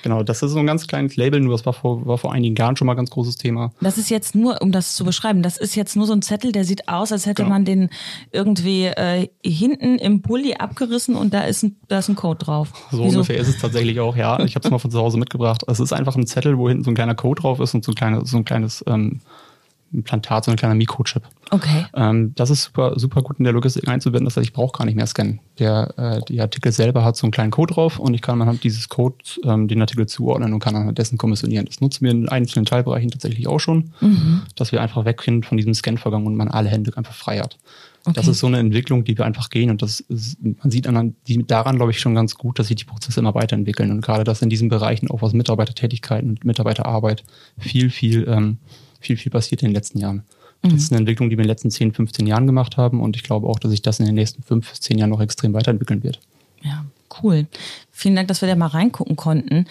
Genau, 0.04 0.24
das 0.24 0.42
ist 0.42 0.52
so 0.52 0.58
ein 0.58 0.66
ganz 0.66 0.88
kleines 0.88 1.16
Label, 1.16 1.40
nur 1.42 1.54
das 1.54 1.64
war 1.66 1.74
vor, 1.74 2.08
war 2.08 2.18
vor 2.18 2.34
einigen 2.34 2.56
Jahren 2.56 2.76
schon 2.76 2.88
mal 2.88 2.94
ein 2.94 2.98
ganz 2.98 3.12
großes 3.12 3.36
Thema. 3.36 3.72
Das 3.82 4.00
ist 4.00 4.10
jetzt 4.10 4.34
nur, 4.34 4.60
um 4.62 4.72
das 4.72 4.96
zu 4.96 5.04
beschreiben, 5.04 5.44
das 5.44 5.58
ist 5.58 5.76
jetzt 5.76 5.96
nur 5.96 6.08
so 6.08 6.14
ein 6.14 6.24
Zettel, 6.24 6.54
der 6.54 6.64
sieht 6.64 6.88
aus, 6.88 7.12
als 7.12 7.28
hätte 7.28 7.44
genau. 7.44 7.54
man 7.54 7.66
den 7.66 7.90
irgendwie 8.32 8.86
äh, 8.86 9.28
hinten 9.46 10.00
im 10.00 10.24
Pulli 10.24 10.56
abgerissen 10.56 11.16
und 11.16 11.36
da 11.36 11.42
ist 11.42 11.62
ein, 11.62 11.76
da 11.88 12.00
ist 12.00 12.10
ein 12.10 12.16
Code 12.16 12.44
drauf. 12.44 12.70
So 12.90 13.04
Wieso? 13.04 13.20
ungefähr 13.20 13.38
ist 13.38 13.50
es 13.50 13.60
tatsächlich 13.60 14.00
auch, 14.00 14.16
ja. 14.16 14.40
Ich 14.44 14.56
habe 14.56 14.66
es 14.66 14.72
mal 14.72 14.80
von 14.80 14.90
zu 14.90 14.98
Hause 14.98 15.20
mitgebracht. 15.20 15.64
Es 15.68 15.80
ist 15.80 15.94
einfach 15.94 16.16
ein 16.16 16.26
Zettel, 16.26 16.58
wo 16.58 16.68
hinten 16.68 16.84
so 16.84 16.90
ein 16.90 16.96
kleiner 16.96 17.16
Code 17.16 17.42
drauf 17.42 17.60
ist 17.60 17.76
und 17.76 17.86
so 17.86 17.92
ein, 17.92 17.96
kleine, 17.96 18.26
so 18.26 18.38
ein 18.38 18.46
kleines 18.46 18.84
ähm, 18.88 19.20
Implantat, 19.94 20.46
so 20.46 20.52
ein 20.52 20.58
kleiner 20.58 20.76
Mikrochip. 20.76 21.24
Okay. 21.50 21.86
Ähm, 21.94 22.34
das 22.36 22.50
ist 22.50 22.64
super, 22.64 22.94
super 22.98 23.22
gut 23.22 23.38
in 23.40 23.44
der 23.44 23.54
Logistik 23.54 23.88
einzubinden. 23.88 24.26
Das 24.26 24.38
heißt, 24.38 24.46
ich 24.46 24.54
brauche 24.54 24.78
gar 24.78 24.86
nicht 24.86 24.96
mehr 24.96 25.06
scannen. 25.06 25.42
Der, 25.60 25.94
äh, 25.98 26.22
die 26.28 26.40
Artikel 26.40 26.72
selber 26.72 27.04
hat 27.04 27.18
so 27.18 27.26
einen 27.26 27.32
kleinen 27.32 27.52
Code 27.52 27.74
drauf 27.74 28.00
und 28.00 28.14
ich 28.14 28.22
kann 28.22 28.42
anhand 28.42 28.64
dieses 28.64 28.88
Codes 28.88 29.40
ähm, 29.44 29.68
den 29.68 29.82
Artikel 29.82 30.08
zuordnen 30.08 30.54
und 30.54 30.60
kann 30.60 30.76
anhand 30.76 30.98
dessen 30.98 31.18
kommissionieren. 31.18 31.66
Das 31.66 31.82
nutzen 31.82 32.06
wir 32.06 32.12
in 32.12 32.30
einzelnen 32.30 32.66
Teilbereichen 32.66 33.12
tatsächlich 33.12 33.48
auch 33.48 33.60
schon, 33.60 33.92
mhm. 34.00 34.44
dass 34.56 34.72
wir 34.72 34.82
einfach 34.82 35.04
weggehen 35.04 35.44
von 35.44 35.58
diesem 35.58 35.74
Scanvorgang 35.74 36.26
und 36.26 36.36
man 36.36 36.48
alle 36.48 36.70
Hände 36.70 36.96
einfach 36.96 37.14
frei 37.14 37.40
hat. 37.40 37.58
Okay. 38.04 38.14
Das 38.16 38.28
ist 38.28 38.40
so 38.40 38.48
eine 38.48 38.58
Entwicklung, 38.58 39.04
die 39.04 39.18
wir 39.18 39.26
einfach 39.26 39.50
gehen 39.50 39.70
und 39.70 39.82
das 39.82 40.00
ist, 40.00 40.38
man 40.42 40.72
sieht 40.72 40.88
an, 40.88 41.16
die, 41.28 41.46
daran, 41.46 41.76
glaube 41.76 41.92
ich, 41.92 42.00
schon 42.00 42.16
ganz 42.16 42.36
gut, 42.36 42.58
dass 42.58 42.68
sich 42.68 42.78
die 42.78 42.86
Prozesse 42.86 43.20
immer 43.20 43.36
weiterentwickeln 43.36 43.92
und 43.92 44.02
gerade 44.02 44.24
dass 44.24 44.42
in 44.42 44.50
diesen 44.50 44.70
Bereichen 44.70 45.12
auch 45.12 45.22
was 45.22 45.34
Mitarbeitertätigkeiten 45.34 46.30
und 46.30 46.46
Mitarbeiterarbeit 46.46 47.24
viel, 47.60 47.92
viel 47.92 48.28
ähm, 48.28 48.58
viel, 49.02 49.18
viel 49.18 49.32
passiert 49.32 49.62
in 49.62 49.70
den 49.70 49.76
letzten 49.76 50.00
Jahren. 50.00 50.24
Das 50.64 50.74
ist 50.74 50.92
eine 50.92 51.00
Entwicklung, 51.00 51.30
die 51.30 51.38
wir 51.38 51.42
in 51.42 51.48
den 51.48 51.54
letzten 51.54 51.72
10, 51.72 51.92
15 51.92 52.28
Jahren 52.28 52.46
gemacht 52.46 52.78
haben 52.78 53.02
und 53.02 53.16
ich 53.16 53.24
glaube 53.24 53.48
auch, 53.48 53.58
dass 53.58 53.72
sich 53.72 53.82
das 53.82 54.00
in 54.00 54.06
den 54.06 54.16
nächsten 54.16 54.44
5 54.44 54.70
bis 54.70 54.80
10 54.82 55.00
Jahren 55.00 55.10
noch 55.10 55.22
extrem 55.22 55.54
weiterentwickeln 55.54 56.04
wird. 56.04 56.20
Ja, 56.62 56.86
cool. 57.24 57.48
Vielen 58.02 58.16
Dank, 58.16 58.28
dass 58.30 58.42
wir 58.42 58.50
da 58.50 58.56
mal 58.56 58.66
reingucken 58.66 59.16
konnten. 59.16 59.68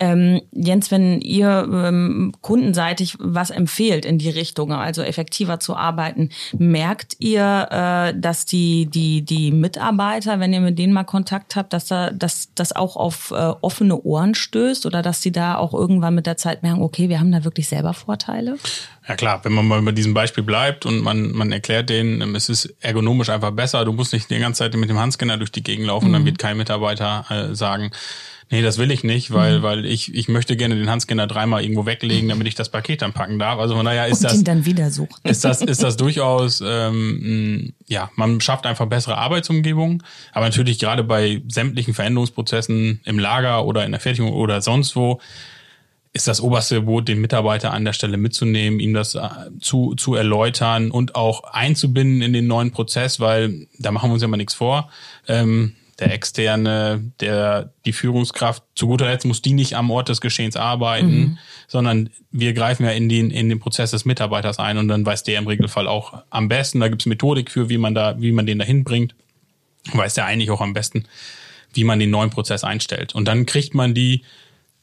Ähm, 0.00 0.42
Jens, 0.52 0.90
wenn 0.90 1.22
ihr 1.22 1.66
ähm, 1.72 2.34
kundenseitig 2.42 3.16
was 3.18 3.48
empfehlt 3.48 4.04
in 4.04 4.18
die 4.18 4.28
Richtung, 4.28 4.70
also 4.70 5.00
effektiver 5.00 5.60
zu 5.60 5.74
arbeiten, 5.74 6.28
merkt 6.58 7.16
ihr, 7.20 7.68
äh, 7.70 8.20
dass 8.20 8.44
die, 8.44 8.84
die, 8.84 9.22
die 9.22 9.50
Mitarbeiter, 9.50 10.40
wenn 10.40 10.52
ihr 10.52 10.60
mit 10.60 10.78
denen 10.78 10.92
mal 10.92 11.04
Kontakt 11.04 11.56
habt, 11.56 11.72
dass 11.72 11.86
da, 11.86 12.10
dass 12.10 12.50
das 12.54 12.76
auch 12.76 12.96
auf 12.96 13.30
äh, 13.30 13.34
offene 13.62 13.98
Ohren 14.02 14.34
stößt 14.34 14.84
oder 14.84 15.00
dass 15.00 15.22
sie 15.22 15.32
da 15.32 15.56
auch 15.56 15.72
irgendwann 15.72 16.14
mit 16.14 16.26
der 16.26 16.36
Zeit 16.36 16.62
merken, 16.62 16.82
okay, 16.82 17.08
wir 17.08 17.18
haben 17.18 17.32
da 17.32 17.44
wirklich 17.44 17.66
selber 17.66 17.94
Vorteile? 17.94 18.58
Ja 19.08 19.16
klar, 19.16 19.40
wenn 19.42 19.52
man 19.52 19.66
mal 19.66 19.80
bei 19.82 19.92
diesem 19.92 20.14
Beispiel 20.14 20.44
bleibt 20.44 20.86
und 20.86 21.00
man, 21.00 21.32
man 21.32 21.50
erklärt 21.50 21.88
denen, 21.88 22.20
ähm, 22.20 22.34
es 22.34 22.48
ist 22.48 22.74
ergonomisch 22.80 23.30
einfach 23.30 23.50
besser, 23.50 23.84
du 23.84 23.92
musst 23.92 24.12
nicht 24.12 24.30
die 24.30 24.38
ganze 24.38 24.58
Zeit 24.58 24.74
mit 24.74 24.90
dem 24.90 24.98
Handscanner 24.98 25.38
durch 25.38 25.50
die 25.50 25.62
Gegend 25.62 25.86
laufen, 25.86 26.08
mhm. 26.08 26.12
dann 26.12 26.24
wird 26.26 26.38
kein 26.38 26.56
Mitarbeiter 26.58 27.24
äh, 27.30 27.54
sagen, 27.54 27.69
nee, 27.78 28.62
das 28.62 28.78
will 28.78 28.90
ich 28.90 29.04
nicht, 29.04 29.32
weil, 29.32 29.58
mhm. 29.58 29.62
weil 29.62 29.86
ich, 29.86 30.14
ich 30.14 30.28
möchte 30.28 30.56
gerne 30.56 30.76
den 30.76 30.90
Handscanner 30.90 31.26
dreimal 31.26 31.62
irgendwo 31.62 31.86
weglegen, 31.86 32.28
damit 32.28 32.46
ich 32.46 32.54
das 32.54 32.68
Paket 32.68 33.02
dann 33.02 33.12
packen 33.12 33.38
darf. 33.38 33.58
Also 33.58 33.74
von 33.76 33.84
daher 33.84 34.08
ist 34.08 34.18
und 34.18 34.24
das. 34.24 34.44
Dann 34.44 34.66
wieder 34.66 34.90
suchen. 34.90 35.16
Ist 35.24 35.44
das, 35.44 35.62
ist 35.62 35.82
das 35.82 35.96
durchaus, 35.98 36.62
ähm, 36.64 37.72
ja, 37.86 38.10
man 38.16 38.40
schafft 38.40 38.66
einfach 38.66 38.86
bessere 38.86 39.16
Arbeitsumgebungen. 39.16 40.02
Aber 40.32 40.46
natürlich 40.46 40.78
gerade 40.78 41.04
bei 41.04 41.42
sämtlichen 41.48 41.94
Veränderungsprozessen 41.94 43.00
im 43.04 43.18
Lager 43.18 43.64
oder 43.64 43.84
in 43.84 43.92
der 43.92 44.00
Fertigung 44.00 44.32
oder 44.32 44.60
sonst 44.60 44.96
wo, 44.96 45.20
ist 46.12 46.26
das 46.26 46.40
oberste 46.40 46.76
Gebot, 46.76 47.06
den 47.06 47.20
Mitarbeiter 47.20 47.72
an 47.72 47.84
der 47.84 47.92
Stelle 47.92 48.16
mitzunehmen, 48.16 48.80
ihm 48.80 48.94
das 48.94 49.14
äh, 49.14 49.28
zu, 49.60 49.94
zu 49.94 50.16
erläutern 50.16 50.90
und 50.90 51.14
auch 51.14 51.44
einzubinden 51.44 52.20
in 52.20 52.32
den 52.32 52.48
neuen 52.48 52.72
Prozess, 52.72 53.20
weil 53.20 53.68
da 53.78 53.92
machen 53.92 54.10
wir 54.10 54.14
uns 54.14 54.22
ja 54.22 54.28
mal 54.28 54.36
nichts 54.36 54.54
vor. 54.54 54.90
Ähm, 55.28 55.76
der 56.00 56.12
externe, 56.12 57.12
der 57.20 57.72
die 57.84 57.92
Führungskraft, 57.92 58.62
zu 58.74 58.86
guter 58.86 59.06
Letzt 59.06 59.26
muss 59.26 59.42
die 59.42 59.52
nicht 59.52 59.74
am 59.76 59.90
Ort 59.90 60.08
des 60.08 60.20
Geschehens 60.20 60.56
arbeiten, 60.56 61.18
mhm. 61.18 61.38
sondern 61.68 62.10
wir 62.30 62.52
greifen 62.52 62.84
ja 62.84 62.90
in 62.90 63.08
den, 63.08 63.30
in 63.30 63.48
den 63.48 63.60
Prozess 63.60 63.90
des 63.90 64.04
Mitarbeiters 64.04 64.58
ein 64.58 64.78
und 64.78 64.88
dann 64.88 65.04
weiß 65.04 65.22
der 65.24 65.38
im 65.38 65.46
Regelfall 65.46 65.86
auch 65.86 66.22
am 66.30 66.48
besten. 66.48 66.80
Da 66.80 66.88
gibt's 66.88 67.06
Methodik 67.06 67.50
für, 67.50 67.68
wie 67.68 67.78
man 67.78 67.94
da, 67.94 68.20
wie 68.20 68.32
man 68.32 68.46
den 68.46 68.58
dahin 68.58 68.84
bringt. 68.84 69.14
Weiß 69.92 70.14
der 70.14 70.26
eigentlich 70.26 70.50
auch 70.50 70.60
am 70.60 70.72
besten, 70.72 71.04
wie 71.72 71.84
man 71.84 71.98
den 71.98 72.10
neuen 72.10 72.30
Prozess 72.30 72.64
einstellt. 72.64 73.14
Und 73.14 73.26
dann 73.26 73.46
kriegt 73.46 73.74
man 73.74 73.94
die 73.94 74.22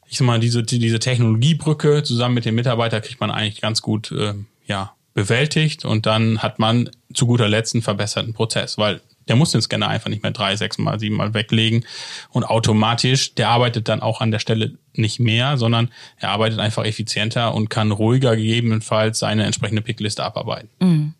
ich 0.08 0.16
sag 0.16 0.24
mal, 0.26 0.40
diese, 0.40 0.62
diese 0.62 0.98
Technologiebrücke 0.98 2.02
zusammen 2.02 2.34
mit 2.34 2.44
dem 2.44 2.54
Mitarbeiter 2.54 3.00
kriegt 3.00 3.20
man 3.20 3.30
eigentlich 3.30 3.60
ganz 3.60 3.82
gut 3.82 4.10
äh, 4.10 4.34
ja, 4.66 4.94
bewältigt 5.14 5.84
und 5.84 6.06
dann 6.06 6.42
hat 6.42 6.58
man 6.58 6.90
zu 7.12 7.26
guter 7.26 7.48
Letzt 7.48 7.74
einen 7.74 7.82
verbesserten 7.82 8.32
Prozess, 8.32 8.78
weil 8.78 9.00
der 9.28 9.36
muss 9.36 9.52
den 9.52 9.62
Scanner 9.62 9.88
einfach 9.88 10.10
nicht 10.10 10.22
mehr 10.22 10.32
drei, 10.32 10.56
sechs 10.56 10.78
Mal, 10.78 10.98
sieben 10.98 11.16
Mal 11.16 11.34
weglegen 11.34 11.84
und 12.30 12.44
automatisch, 12.44 13.34
der 13.34 13.48
arbeitet 13.48 13.88
dann 13.88 14.00
auch 14.00 14.20
an 14.20 14.30
der 14.30 14.38
Stelle 14.38 14.78
nicht 14.94 15.20
mehr, 15.20 15.56
sondern 15.56 15.90
er 16.16 16.30
arbeitet 16.30 16.58
einfach 16.58 16.84
effizienter 16.84 17.54
und 17.54 17.70
kann 17.70 17.92
ruhiger 17.92 18.36
gegebenenfalls 18.36 19.18
seine 19.18 19.44
entsprechende 19.44 19.82
Pickliste 19.82 20.24
abarbeiten. 20.24 20.68
Mhm. 20.80 21.14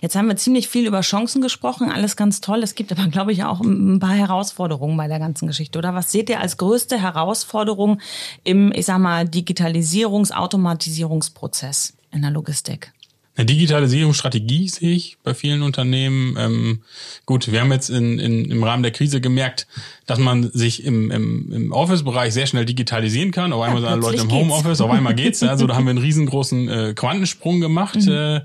Jetzt 0.00 0.14
haben 0.14 0.28
wir 0.28 0.36
ziemlich 0.36 0.68
viel 0.68 0.86
über 0.86 1.00
Chancen 1.00 1.40
gesprochen, 1.40 1.90
alles 1.90 2.16
ganz 2.16 2.40
toll. 2.40 2.62
Es 2.62 2.74
gibt 2.74 2.92
aber, 2.92 3.08
glaube 3.08 3.32
ich, 3.32 3.44
auch 3.44 3.60
ein 3.60 3.98
paar 3.98 4.14
Herausforderungen 4.14 4.96
bei 4.96 5.08
der 5.08 5.18
ganzen 5.18 5.46
Geschichte. 5.46 5.78
Oder 5.78 5.94
was 5.94 6.12
seht 6.12 6.28
ihr 6.28 6.40
als 6.40 6.58
größte 6.58 7.00
Herausforderung 7.00 8.00
im, 8.42 8.72
ich 8.72 8.86
sag 8.86 8.98
mal, 8.98 9.24
Digitalisierungs-, 9.24 10.32
Automatisierungsprozess 10.32 11.94
in 12.12 12.22
der 12.22 12.30
Logistik? 12.30 12.92
Eine 13.36 13.46
Digitalisierungsstrategie 13.46 14.68
sehe 14.68 14.94
ich 14.94 15.16
bei 15.24 15.34
vielen 15.34 15.62
Unternehmen. 15.62 16.36
Ähm, 16.38 16.82
gut, 17.26 17.50
wir 17.50 17.60
haben 17.60 17.72
jetzt 17.72 17.90
in, 17.90 18.20
in, 18.20 18.44
im 18.48 18.62
Rahmen 18.62 18.84
der 18.84 18.92
Krise 18.92 19.20
gemerkt, 19.20 19.66
dass 20.06 20.20
man 20.20 20.50
sich 20.52 20.84
im, 20.84 21.10
im, 21.10 21.52
im 21.52 21.72
Office-Bereich 21.72 22.32
sehr 22.32 22.46
schnell 22.46 22.64
digitalisieren 22.64 23.32
kann. 23.32 23.52
Auf 23.52 23.62
einmal 23.62 23.82
ja, 23.82 23.88
sind 23.88 23.92
alle 23.92 24.12
Leute 24.12 24.22
im 24.22 24.30
Homeoffice, 24.30 24.80
auf 24.80 24.90
einmal 24.90 25.14
geht's. 25.14 25.42
Also 25.42 25.66
da 25.66 25.74
haben 25.74 25.84
wir 25.84 25.90
einen 25.90 25.98
riesengroßen 25.98 26.68
äh, 26.68 26.94
Quantensprung 26.94 27.60
gemacht. 27.60 27.96
Mhm. 27.96 28.12
Äh, 28.12 28.40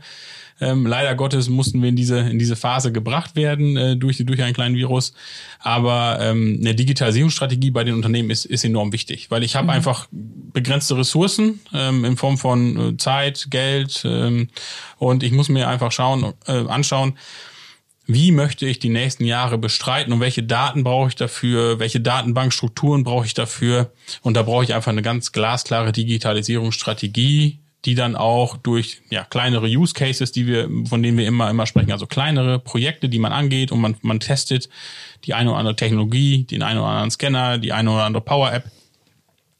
ähm, 0.61 0.85
leider 0.85 1.15
Gottes 1.15 1.49
mussten 1.49 1.81
wir 1.81 1.89
in 1.89 1.95
diese, 1.95 2.19
in 2.19 2.39
diese 2.39 2.55
Phase 2.55 2.91
gebracht 2.91 3.35
werden 3.35 3.77
äh, 3.77 3.95
durch, 3.95 4.17
durch 4.25 4.41
einen 4.41 4.53
kleinen 4.53 4.75
Virus. 4.75 5.13
Aber 5.59 6.19
ähm, 6.21 6.57
eine 6.59 6.75
Digitalisierungsstrategie 6.75 7.71
bei 7.71 7.83
den 7.83 7.95
Unternehmen 7.95 8.29
ist, 8.29 8.45
ist 8.45 8.65
enorm 8.65 8.91
wichtig, 8.91 9.31
weil 9.31 9.43
ich 9.43 9.55
habe 9.55 9.65
mhm. 9.65 9.71
einfach 9.71 10.07
begrenzte 10.11 10.97
Ressourcen 10.97 11.59
ähm, 11.73 12.05
in 12.05 12.17
Form 12.17 12.37
von 12.37 12.93
äh, 12.93 12.97
Zeit, 12.97 13.47
Geld 13.49 14.03
ähm, 14.05 14.49
und 14.97 15.23
ich 15.23 15.31
muss 15.31 15.49
mir 15.49 15.67
einfach 15.67 15.91
schauen, 15.91 16.33
äh, 16.47 16.67
anschauen, 16.67 17.13
wie 18.11 18.31
möchte 18.31 18.65
ich 18.65 18.79
die 18.79 18.89
nächsten 18.89 19.23
Jahre 19.23 19.59
bestreiten 19.59 20.11
und 20.11 20.19
welche 20.19 20.41
Daten 20.41 20.83
brauche 20.83 21.09
ich 21.09 21.15
dafür, 21.15 21.77
welche 21.77 22.01
Datenbankstrukturen 22.01 23.03
brauche 23.03 23.27
ich 23.27 23.35
dafür. 23.35 23.91
Und 24.23 24.33
da 24.33 24.41
brauche 24.41 24.63
ich 24.63 24.73
einfach 24.73 24.91
eine 24.91 25.03
ganz 25.03 25.31
glasklare 25.31 25.91
Digitalisierungsstrategie, 25.91 27.59
die 27.85 27.95
dann 27.95 28.15
auch 28.15 28.57
durch 28.57 29.01
ja, 29.09 29.23
kleinere 29.23 29.67
Use 29.67 29.93
Cases, 29.93 30.31
die 30.31 30.47
wir, 30.47 30.69
von 30.87 31.01
denen 31.01 31.17
wir 31.17 31.25
immer, 31.25 31.49
immer 31.49 31.65
sprechen, 31.65 31.91
also 31.91 32.07
kleinere 32.07 32.59
Projekte, 32.59 33.07
die 33.07 33.19
man 33.19 33.31
angeht 33.31 33.71
und 33.71 33.79
man, 33.79 33.95
man 34.01 34.19
testet 34.19 34.69
die 35.25 35.33
eine 35.33 35.51
oder 35.51 35.59
andere 35.59 35.75
Technologie, 35.75 36.43
den 36.43 36.61
einen 36.61 36.79
oder 36.79 36.89
anderen 36.89 37.11
Scanner, 37.11 37.57
die 37.57 37.71
eine 37.71 37.91
oder 37.91 38.03
andere 38.03 38.23
Power 38.23 38.51
App, 38.51 38.65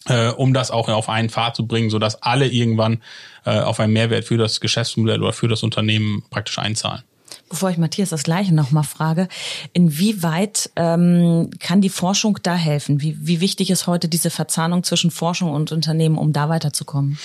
äh, 0.08 0.29
um 0.29 0.53
das 0.53 0.69
auch 0.71 0.89
auf 0.89 1.08
einen 1.08 1.29
Pfad 1.29 1.55
zu 1.55 1.65
bringen, 1.65 1.89
sodass 1.89 2.21
alle 2.21 2.47
irgendwann 2.47 3.01
äh, 3.45 3.60
auf 3.60 3.79
einen 3.79 3.93
Mehrwert 3.93 4.25
für 4.25 4.38
das 4.38 4.60
Geschäftsmodell 4.60 5.21
oder 5.21 5.34
für 5.34 5.47
das 5.47 5.63
Unternehmen 5.63 6.23
praktisch 6.29 6.60
einzahlen 6.60 7.03
bevor 7.49 7.69
ich 7.69 7.77
Matthias 7.77 8.09
das 8.09 8.23
Gleiche 8.23 8.53
nochmal 8.53 8.83
frage, 8.83 9.27
inwieweit 9.73 10.69
ähm, 10.75 11.49
kann 11.59 11.81
die 11.81 11.89
Forschung 11.89 12.39
da 12.43 12.55
helfen? 12.55 13.01
Wie, 13.01 13.17
wie 13.19 13.41
wichtig 13.41 13.69
ist 13.69 13.88
heute 13.88 14.07
diese 14.07 14.29
Verzahnung 14.29 14.83
zwischen 14.83 15.12
Forschung 15.12 15.51
und 15.51 15.71
Unternehmen, 15.71 16.17
um 16.17 16.33
da 16.33 16.49
weiterzukommen? 16.49 17.19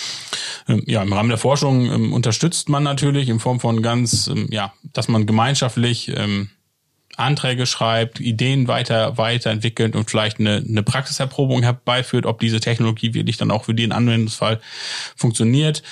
Ähm, 0.68 0.82
ja, 0.86 1.02
im 1.02 1.12
Rahmen 1.12 1.28
der 1.28 1.38
Forschung 1.38 1.86
ähm, 1.86 2.12
unterstützt 2.12 2.68
man 2.68 2.82
natürlich 2.82 3.28
in 3.28 3.40
Form 3.40 3.60
von 3.60 3.82
ganz, 3.82 4.28
ähm, 4.28 4.48
ja, 4.50 4.72
dass 4.92 5.08
man 5.08 5.26
gemeinschaftlich 5.26 6.08
ähm, 6.08 6.48
Anträge 7.16 7.66
schreibt, 7.66 8.20
Ideen 8.20 8.66
weiter 8.66 9.18
weiterentwickelt 9.18 9.94
und 9.94 10.10
vielleicht 10.10 10.40
eine, 10.40 10.64
eine 10.68 10.82
Praxiserprobung 10.82 11.62
herbeiführt, 11.62 12.26
ob 12.26 12.40
diese 12.40 12.60
Technologie 12.60 13.14
wirklich 13.14 13.36
dann 13.36 13.50
auch 13.50 13.64
für 13.64 13.74
den 13.74 13.92
Anwendungsfall 13.92 14.60
funktioniert. 15.16 15.82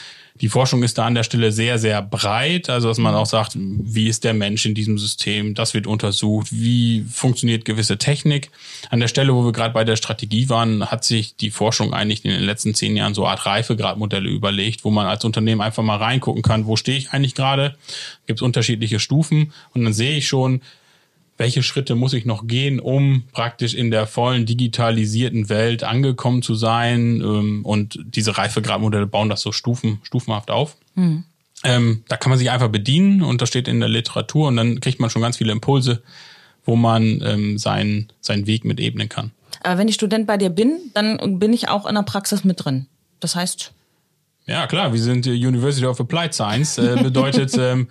Die 0.41 0.49
Forschung 0.49 0.83
ist 0.83 0.99
da 0.99 1.07
an 1.07 1.15
der 1.15 1.25
Stelle 1.25 1.53
sehr, 1.53 1.79
sehr 1.79 2.01
breit, 2.01 2.71
also 2.71 2.89
dass 2.89 2.99
man 2.99 3.15
auch 3.15 3.27
sagt, 3.27 3.53
wie 3.55 4.09
ist 4.09 4.25
der 4.25 4.33
Mensch 4.33 4.65
in 4.65 4.75
diesem 4.75 4.99
System, 4.99 5.55
das 5.55 5.75
wird 5.75 5.87
untersucht, 5.87 6.49
wie 6.51 7.05
funktioniert 7.11 7.65
gewisse 7.65 7.99
Technik. 7.99 8.51
An 8.89 9.01
der 9.01 9.09
Stelle, 9.09 9.35
wo 9.35 9.45
wir 9.45 9.53
gerade 9.53 9.75
bei 9.75 9.85
der 9.85 9.97
Strategie 9.97 10.49
waren, 10.49 10.91
hat 10.91 11.05
sich 11.05 11.37
die 11.37 11.51
Forschung 11.51 11.93
eigentlich 11.93 12.25
in 12.25 12.31
den 12.31 12.43
letzten 12.43 12.75
zehn 12.75 12.97
Jahren 12.97 13.15
so 13.15 13.27
Art 13.27 13.45
Reifegradmodelle 13.45 14.29
überlegt, 14.29 14.85
wo 14.85 14.91
man 14.91 15.07
als 15.07 15.25
Unternehmen 15.25 15.61
einfach 15.61 15.83
mal 15.83 15.97
reingucken 15.97 16.43
kann, 16.43 16.67
wo 16.67 16.77
stehe 16.77 16.97
ich 16.97 17.11
eigentlich 17.11 17.35
gerade, 17.35 17.77
gibt 18.27 18.39
es 18.39 18.43
unterschiedliche 18.43 19.01
Stufen? 19.01 19.53
Und 19.75 19.85
dann 19.85 19.93
sehe 19.93 20.17
ich 20.17 20.27
schon, 20.29 20.63
welche 21.39 21.63
Schritte 21.63 21.95
muss 21.95 22.13
ich 22.13 22.25
noch 22.25 22.47
gehen, 22.47 22.79
um 22.79 23.25
praktisch 23.33 23.75
in 23.75 23.91
der 23.91 24.07
vollen 24.07 24.47
digitalisierten 24.47 25.49
Welt 25.49 25.85
angekommen 25.85 26.43
zu 26.43 26.55
sein. 26.55 27.21
Ähm, 27.21 27.65
und 27.65 27.99
diese 28.05 28.37
Reifegradmodelle 28.37 29.07
bauen 29.07 29.29
das 29.29 29.41
so 29.41 29.53
stufen, 29.53 29.99
stufenhaft 30.03 30.51
auf. 30.51 30.77
Mhm. 30.95 31.25
Ähm, 31.65 32.05
da 32.09 32.17
kann 32.17 32.31
man 32.31 32.39
sich 32.39 32.51
einfach 32.51 32.69
bedienen 32.69 33.23
und 33.23 33.41
das 33.41 33.49
steht 33.49 33.69
in 33.69 33.81
der 33.81 33.89
Literatur 33.89 34.49
und 34.49 34.57
dann 34.57 34.81
kriegt 34.81 35.01
man 35.01 35.11
schon 35.11 35.23
ganz 35.23 35.37
viele 35.37 35.53
Impulse, 35.53 36.03
wo 36.65 36.77
man 36.77 37.23
ähm, 37.25 37.59
seinen, 37.59 38.09
seinen 38.21 38.47
Weg 38.47 38.65
mit 38.65 38.81
ebnen 38.81 39.09
kann. 39.09 39.31
Aber 39.63 39.79
wenn 39.79 39.89
ich 39.89 39.95
Student 39.95 40.27
bei 40.27 40.37
dir 40.37 40.51
bin, 40.51 40.79
dann 40.95 41.39
bin 41.39 41.53
ich 41.53 41.69
auch 41.69 41.87
in 41.87 41.95
der 41.95 42.03
Praxis 42.03 42.43
mit 42.43 42.65
drin. 42.65 42.87
Das 43.21 43.37
heißt, 43.37 43.73
ja, 44.47 44.67
klar, 44.67 44.93
wir 44.93 45.01
sind 45.01 45.27
University 45.27 45.87
of 45.87 46.01
Applied 46.01 46.35
Science. 46.35 46.79
Äh, 46.79 46.97
bedeutet, 47.01 47.55
ähm, 47.59 47.87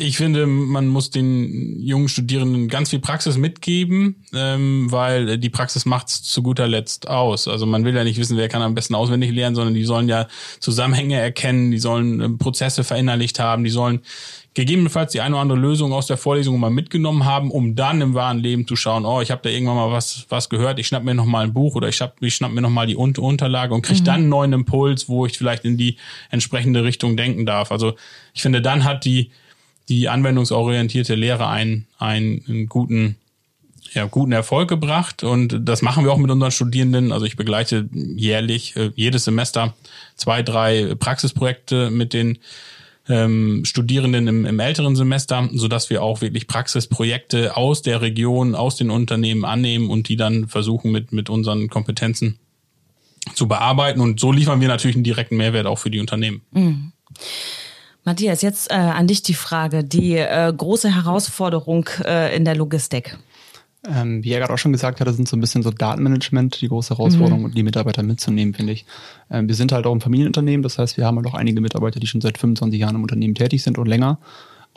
ich 0.00 0.16
finde, 0.16 0.46
man 0.46 0.86
muss 0.86 1.10
den 1.10 1.80
jungen 1.80 2.08
Studierenden 2.08 2.68
ganz 2.68 2.90
viel 2.90 3.00
Praxis 3.00 3.36
mitgeben, 3.36 4.24
ähm, 4.32 4.86
weil 4.92 5.38
die 5.38 5.50
Praxis 5.50 5.86
macht's 5.86 6.22
zu 6.22 6.40
guter 6.40 6.68
Letzt 6.68 7.08
aus. 7.08 7.48
Also 7.48 7.66
man 7.66 7.84
will 7.84 7.96
ja 7.96 8.04
nicht 8.04 8.16
wissen, 8.16 8.36
wer 8.36 8.48
kann 8.48 8.62
am 8.62 8.76
besten 8.76 8.94
auswendig 8.94 9.32
lernen, 9.32 9.56
sondern 9.56 9.74
die 9.74 9.84
sollen 9.84 10.08
ja 10.08 10.28
Zusammenhänge 10.60 11.16
erkennen, 11.16 11.72
die 11.72 11.80
sollen 11.80 12.20
ähm, 12.20 12.38
Prozesse 12.38 12.84
verinnerlicht 12.84 13.40
haben, 13.40 13.64
die 13.64 13.70
sollen 13.70 14.02
gegebenenfalls 14.54 15.10
die 15.10 15.20
eine 15.20 15.34
oder 15.34 15.42
andere 15.42 15.58
Lösung 15.58 15.92
aus 15.92 16.06
der 16.06 16.16
Vorlesung 16.16 16.60
mal 16.60 16.70
mitgenommen 16.70 17.24
haben, 17.24 17.50
um 17.50 17.74
dann 17.74 18.00
im 18.00 18.14
wahren 18.14 18.38
Leben 18.38 18.68
zu 18.68 18.76
schauen, 18.76 19.04
oh, 19.04 19.20
ich 19.20 19.32
habe 19.32 19.40
da 19.42 19.50
irgendwann 19.50 19.76
mal 19.76 19.90
was 19.90 20.26
was 20.28 20.48
gehört, 20.48 20.78
ich 20.78 20.86
schnapp 20.86 21.02
mir 21.02 21.14
noch 21.14 21.26
mal 21.26 21.42
ein 21.42 21.52
Buch 21.52 21.74
oder 21.74 21.88
ich 21.88 21.96
schnapp, 21.96 22.14
ich 22.20 22.36
schnapp 22.36 22.52
mir 22.52 22.60
noch 22.60 22.70
mal 22.70 22.86
die 22.86 22.94
Unterlage 22.94 23.74
und 23.74 23.82
kriege 23.82 24.00
mhm. 24.00 24.04
dann 24.04 24.14
einen 24.14 24.28
neuen 24.28 24.52
Impuls, 24.52 25.08
wo 25.08 25.26
ich 25.26 25.36
vielleicht 25.36 25.64
in 25.64 25.76
die 25.76 25.96
entsprechende 26.30 26.84
Richtung 26.84 27.16
denken 27.16 27.46
darf. 27.46 27.72
Also 27.72 27.94
ich 28.32 28.42
finde, 28.42 28.62
dann 28.62 28.84
hat 28.84 29.04
die 29.04 29.32
die 29.88 30.08
anwendungsorientierte 30.08 31.14
Lehre 31.14 31.48
einen, 31.48 31.86
einen 31.98 32.66
guten, 32.68 33.16
ja, 33.92 34.06
guten 34.06 34.32
Erfolg 34.32 34.68
gebracht. 34.68 35.22
Und 35.22 35.60
das 35.62 35.82
machen 35.82 36.04
wir 36.04 36.12
auch 36.12 36.18
mit 36.18 36.30
unseren 36.30 36.50
Studierenden. 36.50 37.12
Also 37.12 37.26
ich 37.26 37.36
begleite 37.36 37.88
jährlich, 37.92 38.76
äh, 38.76 38.90
jedes 38.94 39.24
Semester 39.24 39.74
zwei, 40.16 40.42
drei 40.42 40.94
Praxisprojekte 40.94 41.90
mit 41.90 42.12
den 42.12 42.38
ähm, 43.08 43.64
Studierenden 43.64 44.28
im, 44.28 44.44
im 44.44 44.60
älteren 44.60 44.94
Semester, 44.94 45.48
so 45.54 45.66
dass 45.68 45.88
wir 45.88 46.02
auch 46.02 46.20
wirklich 46.20 46.46
Praxisprojekte 46.46 47.56
aus 47.56 47.82
der 47.82 48.02
Region, 48.02 48.54
aus 48.54 48.76
den 48.76 48.90
Unternehmen 48.90 49.44
annehmen 49.44 49.88
und 49.88 50.08
die 50.08 50.16
dann 50.16 50.48
versuchen 50.48 50.92
mit, 50.92 51.12
mit 51.12 51.30
unseren 51.30 51.68
Kompetenzen 51.68 52.38
zu 53.34 53.48
bearbeiten. 53.48 54.00
Und 54.00 54.20
so 54.20 54.32
liefern 54.32 54.60
wir 54.60 54.68
natürlich 54.68 54.96
einen 54.96 55.04
direkten 55.04 55.36
Mehrwert 55.36 55.66
auch 55.66 55.78
für 55.78 55.90
die 55.90 56.00
Unternehmen. 56.00 56.42
Mhm. 56.52 56.92
Matthias, 58.08 58.40
jetzt 58.40 58.70
äh, 58.70 58.74
an 58.74 59.06
dich 59.06 59.22
die 59.22 59.34
Frage, 59.34 59.84
die 59.84 60.16
äh, 60.16 60.50
große 60.50 60.94
Herausforderung 60.94 61.90
äh, 62.06 62.34
in 62.34 62.46
der 62.46 62.56
Logistik. 62.56 63.18
Ähm, 63.86 64.24
wie 64.24 64.32
er 64.32 64.38
gerade 64.38 64.54
auch 64.54 64.58
schon 64.58 64.72
gesagt 64.72 64.98
hat, 64.98 65.14
sind 65.14 65.28
so 65.28 65.36
ein 65.36 65.42
bisschen 65.42 65.62
so 65.62 65.70
Datenmanagement 65.70 66.58
die 66.62 66.68
große 66.68 66.96
Herausforderung 66.96 67.40
mhm. 67.40 67.44
und 67.44 67.54
die 67.58 67.62
Mitarbeiter 67.62 68.02
mitzunehmen, 68.02 68.54
finde 68.54 68.72
ich. 68.72 68.86
Ähm, 69.30 69.46
wir 69.46 69.54
sind 69.54 69.72
halt 69.72 69.86
auch 69.86 69.94
ein 69.94 70.00
Familienunternehmen, 70.00 70.62
das 70.62 70.78
heißt, 70.78 70.96
wir 70.96 71.04
haben 71.04 71.16
halt 71.16 71.26
auch 71.26 71.34
einige 71.34 71.60
Mitarbeiter, 71.60 72.00
die 72.00 72.06
schon 72.06 72.22
seit 72.22 72.38
25 72.38 72.80
Jahren 72.80 72.94
im 72.94 73.02
Unternehmen 73.02 73.34
tätig 73.34 73.62
sind 73.62 73.76
und 73.76 73.86
länger. 73.86 74.18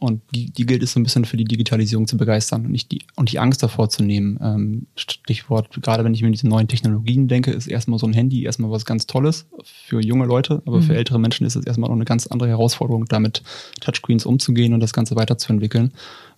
Und 0.02 0.24
die, 0.34 0.50
die 0.50 0.66
gilt 0.66 0.82
es 0.82 0.94
so 0.94 1.00
ein 1.00 1.04
bisschen 1.04 1.26
für 1.26 1.38
die 1.38 1.46
Digitalisierung 1.46 2.08
zu 2.08 2.18
begeistern 2.18 2.66
und 2.66 2.72
nicht 2.72 2.92
die, 2.92 3.04
und 3.16 3.32
die 3.32 3.38
Angst 3.38 3.62
davor 3.62 3.88
zu 3.88 4.04
nehmen. 4.04 4.40
Ähm, 4.42 4.88
Stichwort, 4.96 5.70
gerade 5.84 6.04
wenn 6.04 6.16
ich 6.16 6.24
mir 6.24 6.32
diese 6.32 6.48
neuen 6.48 6.68
Technologien 6.68 7.28
denke, 7.28 7.52
ist 7.52 7.68
erstmal 7.68 8.00
so 8.00 8.08
ein 8.08 8.14
Handy 8.14 8.44
erstmal 8.44 8.72
was 8.72 8.84
ganz 8.84 9.06
Tolles 9.06 9.46
für 9.64 10.02
junge 10.02 10.26
Leute, 10.26 10.64
aber 10.66 10.78
mhm. 10.78 10.82
für 10.82 10.96
ältere 10.96 11.20
Menschen 11.20 11.46
ist 11.46 11.56
es 11.56 11.68
erstmal 11.68 11.90
noch 11.92 11.96
eine 11.96 12.06
ganz 12.06 12.26
andere 12.26 12.50
Herausforderung, 12.50 13.06
damit 13.06 13.44
Touchscreens 13.80 14.26
umzugehen 14.26 14.74
und 14.74 14.80
das 14.80 14.92
Ganze 14.92 15.16
weiterzuentwickeln. 15.16 15.92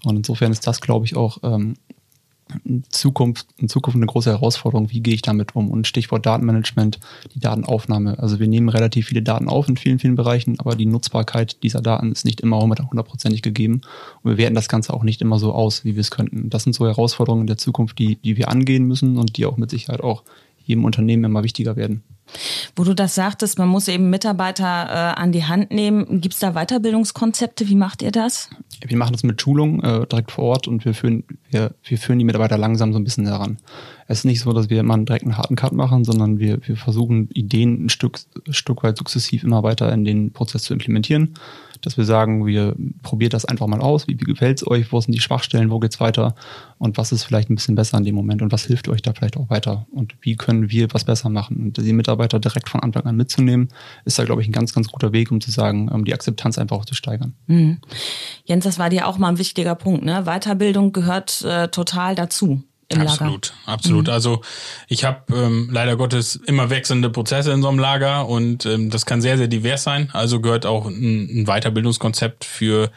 Und 0.04 0.18
insofern 0.18 0.52
ist 0.52 0.68
das, 0.68 0.82
glaube 0.82 1.06
ich, 1.06 1.16
auch 1.16 1.38
ähm, 1.44 1.76
Zukunft, 2.90 3.48
in 3.58 3.70
Zukunft 3.70 3.96
eine 3.96 4.06
große 4.06 4.30
Herausforderung. 4.30 4.92
Wie 4.92 5.02
gehe 5.02 5.14
ich 5.14 5.22
damit 5.22 5.56
um? 5.56 5.72
Und 5.72 5.88
Stichwort 5.88 6.26
Datenmanagement, 6.26 7.00
die 7.34 7.40
Datenaufnahme. 7.40 8.20
Also 8.20 8.40
wir 8.40 8.48
nehmen 8.48 8.70
relativ 8.70 9.08
viele 9.08 9.22
Daten 9.22 9.48
auf 9.48 9.68
in 9.68 9.78
vielen, 9.78 10.00
vielen 10.00 10.16
Bereichen, 10.16 10.60
aber 10.60 10.76
die 10.76 10.86
Nutzbarkeit 10.86 11.64
dieser 11.64 11.82
Daten 11.82 12.12
ist 12.12 12.26
nicht 12.26 12.42
immer 12.42 12.60
hundertprozentig 12.62 13.42
gegeben. 13.42 13.82
Und 14.22 14.32
wir 14.32 14.38
werten 14.38 14.56
das 14.56 14.70
Ganze 14.70 14.94
auch 14.94 15.04
nicht 15.04 15.22
immer 15.22 15.40
so 15.40 15.54
aus, 15.54 15.86
wie 15.86 15.96
wir 15.96 16.02
es 16.02 16.12
könnten. 16.12 16.50
Das 16.50 16.64
sind 16.64 16.74
so 16.74 16.86
Herausforderungen 16.86 17.48
der 17.48 17.58
Zukunft, 17.58 17.98
die, 18.00 18.18
die 18.18 18.38
wir 18.38 18.50
angehen 18.50 18.86
müssen 18.86 19.18
und 19.18 19.38
die 19.38 19.46
auch 19.46 19.58
mit 19.58 19.70
Sicherheit 19.70 20.02
auch 20.02 20.24
jedem 20.66 20.86
Unternehmen 20.86 21.26
immer 21.26 21.44
wichtiger 21.44 21.76
werden. 21.76 22.04
Wo 22.76 22.84
du 22.84 22.94
das 22.94 23.16
sagtest, 23.16 23.60
man 23.60 23.68
muss 23.68 23.88
eben 23.88 24.10
Mitarbeiter 24.10 24.66
äh, 24.66 25.22
an 25.22 25.32
die 25.32 25.46
Hand 25.46 25.72
nehmen. 25.72 26.22
Gibt 26.22 26.34
es 26.34 26.40
da 26.40 26.54
Weiterbildungskonzepte? 26.54 27.68
Wie 27.68 27.76
macht 27.76 28.02
ihr 28.02 28.12
das? 28.12 28.50
Wir 28.86 28.98
machen 28.98 29.14
das 29.14 29.24
mit 29.24 29.42
Schulungen 29.42 29.82
äh, 29.84 30.06
direkt 30.08 30.32
vor 30.32 30.46
Ort 30.46 30.68
und 30.68 30.86
wir 30.86 30.94
führen, 30.94 31.24
wir, 31.50 31.74
wir 31.84 31.98
führen 31.98 32.20
die 32.20 32.26
Mitarbeiter 32.26 32.58
langsam 32.58 32.94
so 32.94 33.00
ein 33.00 33.04
bisschen 33.04 33.26
heran. 33.26 33.58
Es 34.08 34.20
ist 34.20 34.26
nicht 34.26 34.42
so, 34.42 34.52
dass 34.52 34.70
wir 34.70 34.80
immer 34.80 34.96
einen 34.96 35.38
harten 35.38 35.56
Cut 35.56 35.72
machen, 35.74 36.04
sondern 36.04 36.40
wir, 36.40 36.60
wir 36.68 36.76
versuchen 36.76 37.30
Ideen 37.30 37.86
ein 37.86 37.90
Stück, 37.90 38.20
Stück 38.50 38.84
weit 38.84 38.98
sukzessiv 38.98 39.44
immer 39.44 39.64
weiter 39.64 39.92
in 39.94 40.04
den 40.04 40.32
Prozess 40.32 40.64
zu 40.64 40.74
implementieren 40.74 41.36
dass 41.86 41.98
wir 41.98 42.06
sagen, 42.06 42.46
wir 42.46 42.76
probiert 43.02 43.34
das 43.34 43.46
einfach 43.46 43.68
mal 43.68 43.82
aus, 43.82 44.08
wie, 44.08 44.20
wie 44.20 44.26
gefällt 44.26 44.60
es 44.60 44.68
euch, 44.68 44.92
wo 44.92 45.00
sind 45.00 45.14
die 45.14 45.20
Schwachstellen, 45.20 45.70
wo 45.70 45.80
geht's 45.80 46.00
weiter 46.00 46.36
und 46.78 46.98
was 46.98 47.12
ist 47.12 47.24
vielleicht 47.24 47.50
ein 47.50 47.56
bisschen 47.56 47.76
besser 47.76 47.98
in 47.98 48.04
dem 48.04 48.16
Moment 48.16 48.42
und 48.42 48.52
was 48.52 48.66
hilft 48.66 48.88
euch 48.88 49.02
da 49.02 49.14
vielleicht 49.14 49.38
auch 49.38 49.50
weiter 49.50 49.86
und 49.92 50.16
wie 50.22 50.36
können 50.36 50.70
wir 50.70 50.88
was 50.94 51.04
besser 51.04 51.30
machen. 51.30 51.58
Und 51.58 51.78
die 51.78 51.94
Mitarbeiter 51.94 52.40
direkt 52.40 52.70
von 52.70 52.82
Anfang 52.82 53.04
an 53.04 53.16
mitzunehmen, 53.16 53.70
ist 54.06 54.18
da, 54.20 54.26
glaube 54.26 54.42
ich, 54.42 54.48
ein 54.48 54.54
ganz, 54.54 54.74
ganz 54.74 54.90
guter 54.90 55.12
Weg, 55.12 55.32
um 55.32 55.42
zu 55.42 55.52
sagen, 55.52 55.90
um 55.90 56.06
die 56.06 56.14
Akzeptanz 56.14 56.58
einfach 56.58 56.78
auch 56.78 56.86
zu 56.86 56.96
steigern. 56.96 57.34
Mhm. 57.48 57.80
Jens, 58.46 58.64
das 58.64 58.80
war 58.80 58.90
dir 58.90 59.08
auch 59.08 59.18
mal 59.18 59.30
ein 59.30 59.38
wichtiger 59.38 59.76
Punkt. 59.76 60.04
Ne? 60.04 60.24
Weiterbildung 60.26 60.94
gehört 60.94 61.44
äh, 61.44 61.68
total 61.68 62.16
dazu 62.16 62.64
im 62.94 63.02
Lager. 63.02 63.12
Absolut, 63.12 63.54
absolut. 63.66 64.08
Mhm. 64.08 64.14
Also 64.14 64.42
ich 64.88 65.04
habe 65.04 65.22
ähm, 65.36 65.70
leider 65.72 65.96
Gottes 65.96 66.36
immer 66.36 66.70
wechselnde 66.70 67.10
Prozesse 67.10 67.52
in 67.52 67.62
so 67.62 67.70
einem 67.70 67.80
Lager 67.80 68.28
und 68.28 68.66
ähm, 68.66 68.90
das 68.90 69.06
kann 69.06 69.22
sehr, 69.22 69.38
sehr 69.38 69.48
divers 69.48 69.84
sein. 69.84 70.10
Also 70.14 70.40
gehört 70.40 70.66
auch 70.66 70.86
ein, 70.86 71.42
ein 71.42 71.46
Weiterbildungskonzept 71.46 72.46
für 72.46 72.92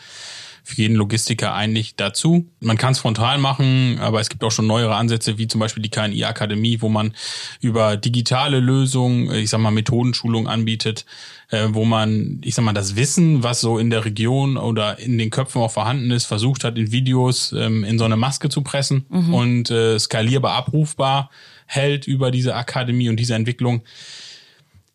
für 0.66 0.82
jeden 0.82 0.96
Logistiker 0.96 1.54
eigentlich 1.54 1.94
dazu. 1.94 2.50
Man 2.58 2.76
kann 2.76 2.90
es 2.90 2.98
frontal 2.98 3.38
machen, 3.38 4.00
aber 4.00 4.20
es 4.20 4.28
gibt 4.28 4.42
auch 4.42 4.50
schon 4.50 4.66
neuere 4.66 4.96
Ansätze, 4.96 5.38
wie 5.38 5.46
zum 5.46 5.60
Beispiel 5.60 5.80
die 5.80 5.90
KNI-Akademie, 5.90 6.82
wo 6.82 6.88
man 6.88 7.14
über 7.60 7.96
digitale 7.96 8.58
Lösungen, 8.58 9.32
ich 9.32 9.48
sag 9.48 9.60
mal, 9.60 9.70
Methodenschulung 9.70 10.48
anbietet, 10.48 11.06
äh, 11.50 11.68
wo 11.70 11.84
man, 11.84 12.40
ich 12.42 12.56
sag 12.56 12.64
mal, 12.64 12.72
das 12.72 12.96
Wissen, 12.96 13.44
was 13.44 13.60
so 13.60 13.78
in 13.78 13.90
der 13.90 14.04
Region 14.04 14.56
oder 14.56 14.98
in 14.98 15.18
den 15.18 15.30
Köpfen 15.30 15.62
auch 15.62 15.70
vorhanden 15.70 16.10
ist, 16.10 16.24
versucht 16.24 16.64
hat, 16.64 16.76
in 16.76 16.90
Videos 16.90 17.52
ähm, 17.52 17.84
in 17.84 17.96
so 17.96 18.04
eine 18.04 18.16
Maske 18.16 18.48
zu 18.48 18.62
pressen 18.62 19.06
mhm. 19.08 19.34
und 19.34 19.70
äh, 19.70 20.00
skalierbar 20.00 20.54
abrufbar 20.54 21.30
hält 21.66 22.08
über 22.08 22.32
diese 22.32 22.56
Akademie 22.56 23.08
und 23.08 23.20
diese 23.20 23.36
Entwicklung. 23.36 23.82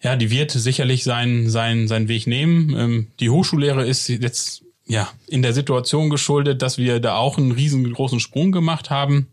Ja, 0.03 0.17
die 0.17 0.31
wird 0.31 0.51
sicherlich 0.51 1.05
seinen, 1.05 1.49
seinen, 1.49 1.87
seinen 1.87 2.09
Weg 2.09 2.27
nehmen. 2.27 2.75
Ähm, 2.77 3.07
die 3.21 3.29
Hochschullehre 3.29 3.87
ist 3.87 4.09
jetzt 4.09 4.65
ja, 4.91 5.09
in 5.27 5.41
der 5.41 5.53
Situation 5.53 6.09
geschuldet, 6.09 6.61
dass 6.61 6.77
wir 6.77 6.99
da 6.99 7.15
auch 7.15 7.37
einen 7.37 7.53
riesengroßen 7.53 8.19
Sprung 8.19 8.51
gemacht 8.51 8.89
haben 8.89 9.27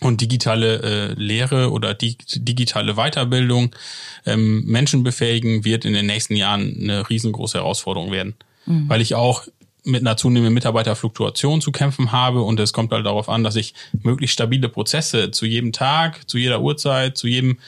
und 0.00 0.20
digitale 0.20 0.82
äh, 0.82 1.12
Lehre 1.14 1.70
oder 1.70 1.94
die, 1.94 2.18
digitale 2.34 2.94
Weiterbildung 2.94 3.72
ähm, 4.26 4.64
Menschen 4.64 5.04
befähigen, 5.04 5.64
wird 5.64 5.84
in 5.84 5.92
den 5.92 6.06
nächsten 6.06 6.34
Jahren 6.34 6.76
eine 6.76 7.08
riesengroße 7.08 7.58
Herausforderung 7.58 8.10
werden. 8.10 8.34
Mhm. 8.66 8.88
Weil 8.88 9.00
ich 9.00 9.14
auch 9.14 9.44
mit 9.84 10.00
einer 10.00 10.16
zunehmenden 10.16 10.54
Mitarbeiterfluktuation 10.54 11.60
zu 11.60 11.70
kämpfen 11.70 12.10
habe 12.10 12.42
und 12.42 12.58
es 12.58 12.72
kommt 12.72 12.90
halt 12.90 13.06
darauf 13.06 13.28
an, 13.28 13.44
dass 13.44 13.54
ich 13.54 13.74
möglichst 14.02 14.34
stabile 14.34 14.68
Prozesse 14.68 15.30
zu 15.30 15.46
jedem 15.46 15.70
Tag, 15.72 16.28
zu 16.28 16.36
jeder 16.36 16.62
Uhrzeit, 16.62 17.16
zu 17.16 17.28
jedem 17.28 17.58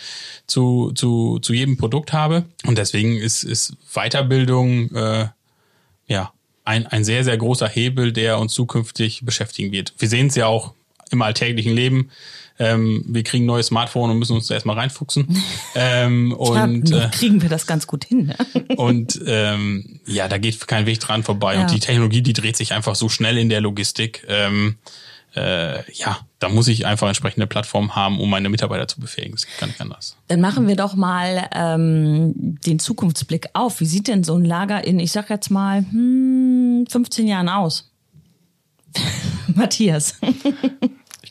zu 0.49 0.91
zu 0.97 1.39
zu 1.39 1.55
jedem 1.55 1.77
Produkt 1.77 2.13
habe 2.13 2.45
und 2.67 2.77
deswegen 2.79 3.17
ist 3.17 3.45
ist 3.45 3.77
Weiterbildung 3.95 4.91
äh, 4.95 5.29
ja 6.09 6.33
ein, 6.65 6.87
ein 6.87 7.05
sehr, 7.05 7.25
sehr 7.25 7.37
großer 7.37 7.69
Hebel, 7.69 8.13
der 8.13 8.39
uns 8.39 8.53
zukünftig 8.53 9.25
beschäftigen 9.25 9.73
wird. 9.73 9.95
Wir 9.99 10.09
sehen 10.09 10.29
es 10.29 10.35
ja 10.35 10.47
auch 10.47 10.75
im 11.11 11.23
alltäglichen 11.23 11.75
Leben. 11.75 12.11
Ähm, 12.59 13.05
wir 13.07 13.23
kriegen 13.23 13.45
ein 13.45 13.47
neues 13.47 13.67
Smartphone 13.67 14.11
und 14.11 14.19
müssen 14.19 14.37
uns 14.37 14.47
da 14.47 14.55
erstmal 14.55 14.79
reinfuchsen. 14.79 15.43
ähm, 15.75 16.33
und 16.33 16.91
ja, 16.91 17.07
äh, 17.07 17.11
kriegen 17.11 17.43
wir 17.43 17.49
das 17.49 17.67
ganz 17.67 17.87
gut 17.87 18.05
hin. 18.05 18.27
Ne? 18.27 18.37
und 18.77 19.21
ähm, 19.27 20.01
ja, 20.07 20.29
da 20.29 20.39
geht 20.39 20.67
kein 20.69 20.87
Weg 20.87 21.01
dran 21.01 21.23
vorbei. 21.23 21.55
Ja. 21.55 21.63
Und 21.63 21.71
die 21.71 21.81
Technologie, 21.81 22.23
die 22.23 22.33
dreht 22.33 22.57
sich 22.57 22.73
einfach 22.73 22.95
so 22.95 23.09
schnell 23.09 23.39
in 23.39 23.49
der 23.49 23.61
Logistik. 23.61 24.25
Ähm, 24.29 24.77
äh, 25.35 25.91
ja, 25.93 26.19
da 26.39 26.49
muss 26.49 26.69
ich 26.69 26.87
einfach 26.87 27.09
entsprechende 27.09 27.47
Plattformen 27.47 27.95
haben, 27.95 28.21
um 28.21 28.29
meine 28.29 28.49
Mitarbeiter 28.49 28.87
zu 28.89 29.01
befähigen. 29.01 29.33
Das 29.33 29.47
kann 29.59 29.71
nicht 29.71 29.81
anders. 29.81 30.17
Dann 30.29 30.41
machen 30.41 30.69
wir 30.69 30.77
doch 30.77 30.95
mal 30.95 31.49
ähm, 31.55 32.59
den 32.67 32.79
Zukunftsblick 32.79 33.49
auf. 33.55 33.81
Wie 33.81 33.87
sieht 33.87 34.09
denn 34.09 34.25
so 34.25 34.37
ein 34.37 34.45
Lager 34.45 34.85
in, 34.85 34.99
ich 34.99 35.13
sag 35.13 35.31
jetzt 35.31 35.51
mal, 35.51 35.85
hm, 35.91 36.87
15 36.89 37.27
Jahren 37.27 37.49
aus? 37.49 37.91
Matthias. 39.55 40.19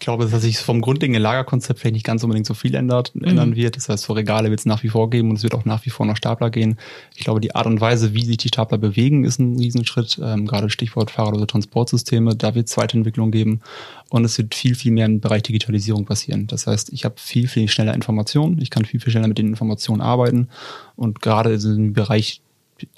Ich 0.02 0.06
glaube, 0.06 0.26
dass 0.26 0.42
sich 0.42 0.58
vom 0.58 0.82
grundlegenden 0.82 1.22
Lagerkonzept 1.22 1.80
vielleicht 1.80 1.94
nicht 1.94 2.06
ganz 2.08 2.24
unbedingt 2.24 2.48
so 2.48 2.56
viel 2.56 2.74
ändert, 2.74 3.14
mhm. 3.14 3.24
ändern 3.24 3.56
wird. 3.56 3.78
Das 3.78 3.88
heißt, 3.88 4.06
so 4.06 4.14
Regale 4.14 4.50
wird 4.50 4.60
es 4.60 4.66
nach 4.66 4.82
wie 4.82 4.90
vor 4.90 5.12
geben 5.12 5.30
und 5.30 5.36
es 5.36 5.44
wird 5.44 5.54
auch 5.54 5.64
nach 5.64 5.86
wie 5.86 5.92
vor 5.92 6.08
noch 6.08 6.18
Stapler 6.18 6.50
gehen. 6.50 6.80
Ich 7.16 7.24
glaube, 7.24 7.40
die 7.40 7.54
Art 7.54 7.68
und 7.68 7.80
Weise, 7.82 8.16
wie 8.16 8.26
sich 8.26 8.38
die 8.38 8.48
Stapler 8.48 8.80
bewegen, 8.80 9.26
ist 9.26 9.38
ein 9.38 9.60
Riesenschritt. 9.60 10.20
Ähm, 10.20 10.48
gerade 10.48 10.72
Stichwort 10.72 11.12
fahrerlose 11.12 11.46
Transportsysteme, 11.46 12.36
da 12.36 12.56
wird 12.56 12.68
es 12.68 12.78
Weiterentwicklung 12.78 13.30
geben. 13.30 13.62
Und 14.10 14.26
es 14.26 14.40
wird 14.40 14.56
viel, 14.56 14.74
viel 14.74 14.92
mehr 14.92 15.06
im 15.06 15.20
Bereich 15.20 15.44
Digitalisierung 15.44 16.06
passieren. 16.06 16.48
Das 16.48 16.66
heißt, 16.66 16.92
ich 16.92 17.06
habe 17.06 17.14
viel, 17.20 17.48
viel 17.48 17.68
schneller 17.68 17.94
Informationen. 17.94 18.60
Ich 18.60 18.72
kann 18.72 18.86
viel, 18.86 19.00
viel 19.00 19.12
schneller 19.12 19.28
mit 19.28 19.38
den 19.38 19.50
Informationen 19.50 20.02
arbeiten. 20.02 20.48
Und 20.96 21.22
gerade 21.22 21.54
im 21.54 21.94
Bereich 21.94 22.42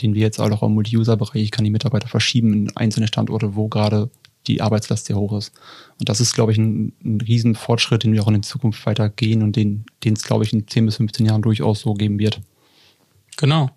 den 0.01 0.13
wir 0.13 0.21
jetzt 0.21 0.39
auch 0.39 0.63
im 0.63 0.75
Multi-User-Bereich, 0.75 1.43
ich 1.43 1.51
kann 1.51 1.65
die 1.65 1.69
Mitarbeiter 1.69 2.07
verschieben 2.07 2.53
in 2.53 2.77
einzelne 2.77 3.07
Standorte, 3.07 3.57
wo 3.57 3.67
gerade 3.67 4.09
die 4.47 4.61
Arbeitslast 4.61 5.05
sehr 5.05 5.15
hoch 5.15 5.37
ist. 5.37 5.51
Und 5.99 6.09
das 6.09 6.19
ist, 6.19 6.33
glaube 6.33 6.51
ich, 6.51 6.57
ein, 6.57 6.93
ein 7.03 7.21
riesen 7.21 7.55
Fortschritt, 7.55 8.03
den 8.03 8.13
wir 8.13 8.23
auch 8.23 8.27
in 8.27 8.33
der 8.33 8.41
Zukunft 8.41 8.85
weitergehen 8.85 9.43
und 9.43 9.55
den, 9.55 9.85
den 10.03 10.13
es, 10.13 10.23
glaube 10.23 10.43
ich, 10.43 10.53
in 10.53 10.67
10 10.67 10.85
bis 10.85 10.97
15 10.97 11.25
Jahren 11.25 11.41
durchaus 11.41 11.81
so 11.81 11.93
geben 11.93 12.19
wird. 12.19 12.41
Genau. 13.37 13.69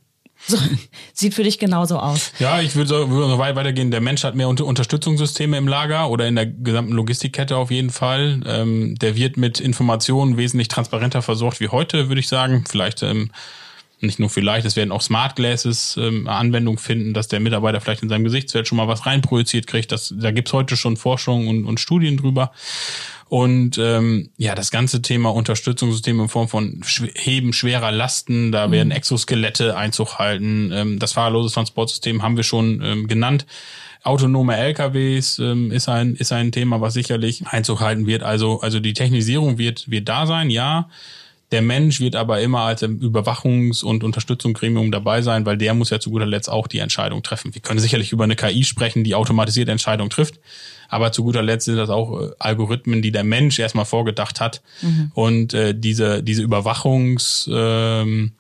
So, 0.45 0.59
sieht 1.13 1.35
für 1.35 1.45
dich 1.45 1.59
genauso 1.59 1.99
aus. 1.99 2.33
Ja, 2.39 2.61
ich 2.61 2.77
würde 2.77 2.89
so, 2.89 3.11
würde 3.11 3.31
so 3.31 3.39
weit 3.39 3.57
weitergehen. 3.57 3.91
Der 3.91 4.01
Mensch 4.01 4.25
hat 4.25 4.35
mehr 4.35 4.49
Unter 4.49 4.67
Unterstützungssysteme 4.67 5.57
im 5.57 5.67
Lager 5.67 6.11
oder 6.11 6.29
in 6.29 6.37
der 6.37 6.47
gesamten 6.47 6.93
Logistikkette 6.93 7.57
auf 7.57 7.71
jeden 7.71 7.91
Fall. 7.91 8.41
Ähm, 8.47 8.97
der 8.97 9.17
wird 9.17 9.37
mit 9.37 9.61
Informationen 9.61 10.37
wesentlich 10.37 10.69
transparenter 10.69 11.23
versorgt 11.23 11.61
wie 11.61 11.69
heute, 11.69 12.09
würde 12.09 12.21
ich 12.21 12.29
sagen. 12.29 12.65
Vielleicht 12.69 13.03
ähm, 13.03 13.31
nicht 14.01 14.19
nur 14.19 14.29
vielleicht, 14.29 14.67
es 14.67 14.77
werden 14.77 14.93
auch 14.93 15.01
Smart 15.01 15.37
Glasses 15.37 15.97
ähm, 15.99 16.29
Anwendung 16.29 16.79
finden, 16.79 17.15
dass 17.15 17.29
der 17.29 17.41
Mitarbeiter 17.41 17.81
vielleicht 17.81 18.03
in 18.03 18.09
seinem 18.09 18.25
Gesichtsfeld 18.25 18.69
schon 18.69 18.77
mal 18.77 18.89
was 18.89 19.07
reinprojiziert 19.07 19.67
kriegt. 19.67 19.91
Das, 19.91 20.15
da 20.17 20.31
gibt's 20.33 20.53
heute 20.53 20.77
schon 20.77 20.97
Forschung 20.97 21.49
und, 21.49 21.65
und 21.65 21.81
Studien 21.81 22.17
drüber. 22.17 22.53
Und 23.29 23.77
ähm, 23.79 24.31
ja, 24.37 24.55
das 24.55 24.71
ganze 24.71 25.03
Thema 25.03 25.31
Unterstützungssysteme 25.31 26.25
in 26.25 26.29
Form 26.29 26.49
von 26.49 26.83
Sch 26.85 27.05
Heben 27.15 27.53
schwerer 27.53 27.91
Lasten, 27.91 28.53
da 28.53 28.69
mhm. 28.69 28.73
werden 28.73 28.91
Exoskelette 28.93 29.77
Einzug 29.77 30.19
halten. 30.19 30.71
Ähm, 30.73 30.99
das 30.99 31.15
fahrerlose 31.15 31.53
Transportsystem 31.53 32.23
haben 32.23 32.37
wir 32.37 32.45
schon 32.45 32.81
ähm, 32.85 33.09
genannt. 33.09 33.47
Autonome 34.05 34.57
LKWs 34.57 35.41
ähm, 35.41 35.73
ist 35.73 35.89
ein 35.89 36.15
ist 36.15 36.31
ein 36.31 36.53
Thema, 36.53 36.81
was 36.81 36.95
sicherlich 36.95 37.45
Einzug 37.49 37.81
halten 37.81 38.07
wird. 38.07 38.23
Also 38.23 38.61
also 38.61 38.79
die 38.79 38.93
Technisierung 38.93 39.59
wird 39.59 39.91
wird 39.91 40.09
da 40.09 40.27
sein, 40.27 40.51
ja 40.51 40.89
Der 41.53 41.63
Mensch 41.63 42.01
wird 42.01 42.17
aber 42.17 42.41
immer 42.41 42.61
als 42.63 42.83
Überwachungs- 42.83 43.85
und 43.85 44.03
Unterstützungsgremium 44.03 44.91
dabei 44.91 45.23
sein, 45.23 45.47
weil 45.47 45.57
der 45.57 45.75
muss 45.75 45.91
ja 45.91 46.01
zu 46.01 46.11
guter 46.11 46.27
Letzt 46.27 46.51
auch 46.51 46.67
die 46.67 46.81
Entscheidung 46.81 47.23
treffen. 47.23 47.55
Wir 47.55 47.63
können 47.63 47.79
sicherlich 47.79 48.11
über 48.11 48.25
eine 48.25 48.35
KI 48.35 48.65
sprechen, 48.65 49.05
die 49.05 49.15
automatisiert 49.15 49.69
Entscheidungen 49.69 50.11
trifft, 50.11 50.41
aber 50.89 51.13
zu 51.13 51.23
guter 51.23 51.43
Letzt 51.43 51.67
sind 51.67 51.77
das 51.77 51.89
auch 51.89 52.21
äh, 52.21 52.31
Algorithmen, 52.41 53.01
die 53.01 53.13
der 53.13 53.23
Mensch 53.23 53.59
erstmal 53.61 53.85
vorgedacht 53.85 54.41
hat. 54.41 54.61
Mhm. 54.83 55.13
Und 55.15 55.55
äh, 55.55 55.73
diese, 55.73 56.23
diese 56.23 56.43
Überwachungs, 56.43 57.49
ähm, 57.53 58.33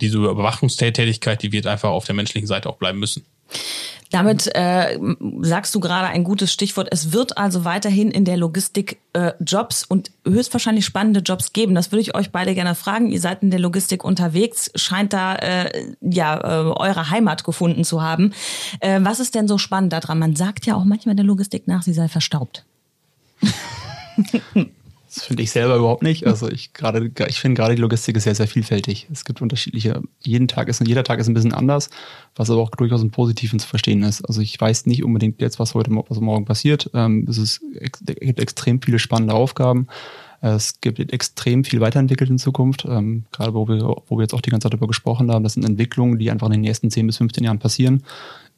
diese 0.00 0.18
Überwachungstätigkeit, 0.18 1.42
die 1.42 1.52
wird 1.52 1.66
einfach 1.66 1.90
auf 1.90 2.06
der 2.06 2.14
menschlichen 2.14 2.46
Seite 2.46 2.70
auch 2.70 2.76
bleiben 2.76 2.98
müssen. 2.98 3.24
Damit 4.14 4.48
äh, 4.54 4.96
sagst 5.40 5.74
du 5.74 5.80
gerade 5.80 6.06
ein 6.06 6.22
gutes 6.22 6.52
Stichwort. 6.52 6.86
Es 6.92 7.10
wird 7.12 7.36
also 7.36 7.64
weiterhin 7.64 8.12
in 8.12 8.24
der 8.24 8.36
Logistik 8.36 9.00
äh, 9.12 9.32
Jobs 9.40 9.82
und 9.82 10.12
höchstwahrscheinlich 10.24 10.84
spannende 10.84 11.18
Jobs 11.18 11.52
geben. 11.52 11.74
Das 11.74 11.90
würde 11.90 12.02
ich 12.02 12.14
euch 12.14 12.30
beide 12.30 12.54
gerne 12.54 12.76
fragen. 12.76 13.10
Ihr 13.10 13.20
seid 13.20 13.42
in 13.42 13.50
der 13.50 13.58
Logistik 13.58 14.04
unterwegs, 14.04 14.70
scheint 14.76 15.12
da 15.12 15.34
äh, 15.34 15.94
ja 16.00 16.36
äh, 16.36 16.70
eure 16.70 17.10
Heimat 17.10 17.42
gefunden 17.42 17.82
zu 17.82 18.02
haben. 18.02 18.32
Äh, 18.78 19.00
was 19.02 19.18
ist 19.18 19.34
denn 19.34 19.48
so 19.48 19.58
spannend 19.58 19.92
daran? 19.92 20.20
Man 20.20 20.36
sagt 20.36 20.64
ja 20.64 20.76
auch 20.76 20.84
manchmal 20.84 21.16
der 21.16 21.24
Logistik 21.24 21.66
nach, 21.66 21.82
sie 21.82 21.92
sei 21.92 22.06
verstaubt. 22.06 22.64
Das 25.14 25.24
finde 25.24 25.44
ich 25.44 25.52
selber 25.52 25.76
überhaupt 25.76 26.02
nicht. 26.02 26.26
Also 26.26 26.48
ich 26.48 26.72
gerade, 26.72 27.10
ich 27.28 27.38
finde 27.38 27.56
gerade 27.56 27.76
die 27.76 27.80
Logistik 27.80 28.16
ist 28.16 28.24
sehr, 28.24 28.34
sehr 28.34 28.48
vielfältig. 28.48 29.06
Es 29.12 29.24
gibt 29.24 29.40
unterschiedliche, 29.40 30.02
jeden 30.20 30.48
Tag 30.48 30.68
ist, 30.68 30.84
jeder 30.84 31.04
Tag 31.04 31.20
ist 31.20 31.28
ein 31.28 31.34
bisschen 31.34 31.52
anders, 31.52 31.88
was 32.34 32.50
aber 32.50 32.60
auch 32.60 32.70
durchaus 32.70 33.00
im 33.00 33.12
Positiven 33.12 33.60
zu 33.60 33.68
verstehen 33.68 34.02
ist. 34.02 34.22
Also 34.22 34.40
ich 34.40 34.60
weiß 34.60 34.86
nicht 34.86 35.04
unbedingt 35.04 35.40
jetzt, 35.40 35.60
was 35.60 35.74
heute, 35.74 35.92
was 36.08 36.20
morgen 36.20 36.46
passiert. 36.46 36.90
Ähm, 36.94 37.26
es, 37.28 37.38
ist, 37.38 37.62
es 37.80 37.92
gibt 38.04 38.40
extrem 38.40 38.82
viele 38.82 38.98
spannende 38.98 39.34
Aufgaben. 39.34 39.86
Es 40.40 40.80
gibt 40.80 40.98
extrem 40.98 41.64
viel 41.64 41.80
weiterentwickelt 41.80 42.28
in 42.28 42.38
Zukunft. 42.38 42.84
Ähm, 42.84 43.24
gerade 43.30 43.54
wo 43.54 43.68
wir, 43.68 43.82
wo 44.08 44.18
wir 44.18 44.22
jetzt 44.22 44.34
auch 44.34 44.40
die 44.40 44.50
ganze 44.50 44.64
Zeit 44.64 44.72
darüber 44.72 44.88
gesprochen 44.88 45.30
haben, 45.30 45.44
das 45.44 45.54
sind 45.54 45.64
Entwicklungen, 45.64 46.18
die 46.18 46.30
einfach 46.30 46.48
in 46.48 46.54
den 46.54 46.60
nächsten 46.62 46.90
10 46.90 47.06
bis 47.06 47.18
15 47.18 47.44
Jahren 47.44 47.60
passieren. 47.60 48.02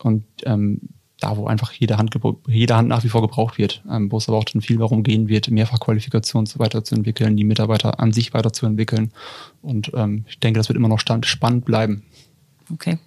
Und 0.03 0.25
ähm, 0.45 0.81
da, 1.21 1.37
wo 1.37 1.47
einfach 1.47 1.73
jede 1.73 1.97
Hand, 1.97 2.15
jede 2.47 2.77
Hand 2.77 2.89
nach 2.89 3.05
wie 3.05 3.09
vor 3.09 3.23
gebraucht 3.23 3.59
wird, 3.59 3.83
ähm, 3.91 4.13
wo 4.13 4.19
es 4.19 4.29
aber 4.29 4.39
auch 4.39 4.45
dann 4.45 4.61
viel 4.61 4.79
darum 4.79 5.03
gehen 5.03 5.29
wird, 5.29 5.51
Mehrfachqualifikationen 5.51 6.47
weiterzuentwickeln, 6.57 7.37
die 7.37 7.45
Mitarbeiter 7.45 8.01
an 8.01 8.13
sich 8.13 8.35
weiterzuentwickeln. 8.35 9.13
Und 9.63 9.93
ähm, 9.95 10.25
ich 10.29 10.39
denke, 10.41 10.59
das 10.61 10.69
wird 10.69 10.77
immer 10.77 10.89
noch 10.89 11.01
spannend 11.01 11.65
bleiben. 11.65 12.03
Okay. 12.73 12.99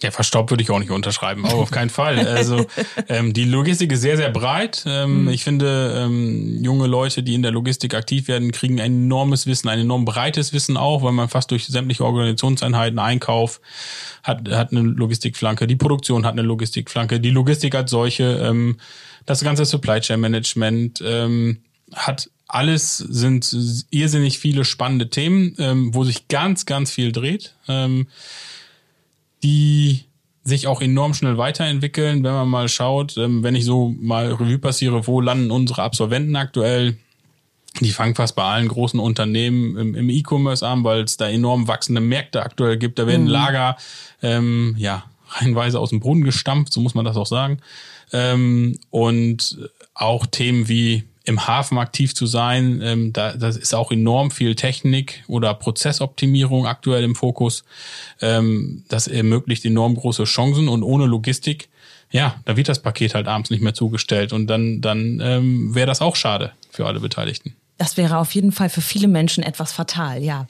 Ja, 0.00 0.12
verstaubt 0.12 0.50
würde 0.50 0.62
ich 0.62 0.70
auch 0.70 0.78
nicht 0.78 0.92
unterschreiben, 0.92 1.44
aber 1.44 1.56
auf 1.56 1.72
keinen 1.72 1.90
Fall. 1.90 2.20
Also 2.20 2.66
ähm, 3.08 3.32
die 3.32 3.44
Logistik 3.44 3.90
ist 3.90 4.02
sehr, 4.02 4.16
sehr 4.16 4.30
breit. 4.30 4.84
Ähm, 4.86 5.22
mhm. 5.22 5.28
Ich 5.30 5.42
finde, 5.42 6.04
ähm, 6.04 6.62
junge 6.62 6.86
Leute, 6.86 7.24
die 7.24 7.34
in 7.34 7.42
der 7.42 7.50
Logistik 7.50 7.94
aktiv 7.94 8.28
werden, 8.28 8.52
kriegen 8.52 8.80
ein 8.80 8.92
enormes 8.92 9.46
Wissen, 9.46 9.68
ein 9.68 9.80
enorm 9.80 10.04
breites 10.04 10.52
Wissen 10.52 10.76
auch, 10.76 11.02
weil 11.02 11.10
man 11.10 11.28
fast 11.28 11.50
durch 11.50 11.66
sämtliche 11.66 12.04
Organisationseinheiten, 12.04 13.00
Einkauf 13.00 13.60
hat, 14.22 14.48
hat 14.48 14.70
eine 14.70 14.82
Logistikflanke, 14.82 15.66
die 15.66 15.76
Produktion 15.76 16.24
hat 16.24 16.32
eine 16.32 16.42
Logistikflanke, 16.42 17.18
die 17.18 17.30
Logistik 17.30 17.74
als 17.74 17.90
solche, 17.90 18.24
ähm, 18.24 18.78
das 19.26 19.42
ganze 19.42 19.64
Supply 19.64 20.00
Chain 20.00 20.20
Management 20.20 21.02
ähm, 21.04 21.58
hat 21.92 22.30
alles 22.46 22.98
sind 22.98 23.54
irrsinnig 23.90 24.38
viele 24.38 24.64
spannende 24.64 25.10
Themen, 25.10 25.54
ähm, 25.58 25.94
wo 25.94 26.04
sich 26.04 26.28
ganz, 26.28 26.64
ganz 26.64 26.90
viel 26.90 27.12
dreht. 27.12 27.54
Ähm, 27.68 28.06
die 29.42 30.04
sich 30.44 30.66
auch 30.66 30.80
enorm 30.80 31.14
schnell 31.14 31.36
weiterentwickeln, 31.38 32.24
wenn 32.24 32.32
man 32.32 32.48
mal 32.48 32.68
schaut, 32.68 33.16
ähm, 33.16 33.42
wenn 33.42 33.54
ich 33.54 33.64
so 33.64 33.94
mal 34.00 34.32
Revue 34.32 34.58
passiere, 34.58 35.06
wo 35.06 35.20
landen 35.20 35.50
unsere 35.50 35.82
Absolventen 35.82 36.36
aktuell? 36.36 36.96
Die 37.80 37.90
fangen 37.90 38.14
fast 38.14 38.34
bei 38.34 38.42
allen 38.42 38.66
großen 38.66 38.98
Unternehmen 38.98 39.76
im, 39.76 39.94
im 39.94 40.10
E-Commerce 40.10 40.66
an, 40.66 40.84
weil 40.84 41.02
es 41.02 41.16
da 41.16 41.28
enorm 41.28 41.68
wachsende 41.68 42.00
Märkte 42.00 42.42
aktuell 42.42 42.78
gibt. 42.78 42.98
Da 42.98 43.06
werden 43.06 43.24
mhm. 43.24 43.30
Lager 43.30 43.76
ähm, 44.22 44.74
ja 44.78 45.04
reihenweise 45.28 45.78
aus 45.78 45.90
dem 45.90 46.00
Brunnen 46.00 46.24
gestampft, 46.24 46.72
so 46.72 46.80
muss 46.80 46.94
man 46.94 47.04
das 47.04 47.16
auch 47.16 47.26
sagen. 47.26 47.60
Ähm, 48.12 48.78
und 48.90 49.58
auch 49.94 50.26
Themen 50.26 50.68
wie 50.68 51.04
im 51.28 51.46
Hafen 51.46 51.78
aktiv 51.78 52.14
zu 52.14 52.26
sein. 52.26 52.80
Ähm, 52.82 53.12
da, 53.12 53.34
das 53.34 53.56
ist 53.56 53.74
auch 53.74 53.92
enorm 53.92 54.30
viel 54.30 54.54
Technik 54.54 55.22
oder 55.28 55.52
Prozessoptimierung 55.54 56.66
aktuell 56.66 57.04
im 57.04 57.14
Fokus. 57.14 57.64
Ähm, 58.20 58.84
das 58.88 59.06
ermöglicht 59.06 59.64
enorm 59.64 59.94
große 59.94 60.24
Chancen 60.24 60.68
und 60.68 60.82
ohne 60.82 61.06
Logistik, 61.06 61.68
ja, 62.10 62.36
da 62.46 62.56
wird 62.56 62.68
das 62.68 62.80
Paket 62.80 63.14
halt 63.14 63.28
abends 63.28 63.50
nicht 63.50 63.62
mehr 63.62 63.74
zugestellt 63.74 64.32
und 64.32 64.46
dann, 64.46 64.80
dann 64.80 65.20
ähm, 65.22 65.74
wäre 65.74 65.86
das 65.86 66.00
auch 66.00 66.16
schade 66.16 66.52
für 66.70 66.86
alle 66.86 67.00
Beteiligten. 67.00 67.54
Das 67.76 67.96
wäre 67.96 68.18
auf 68.18 68.32
jeden 68.32 68.50
Fall 68.50 68.70
für 68.70 68.80
viele 68.80 69.06
Menschen 69.06 69.44
etwas 69.44 69.72
fatal, 69.72 70.22
ja. 70.24 70.46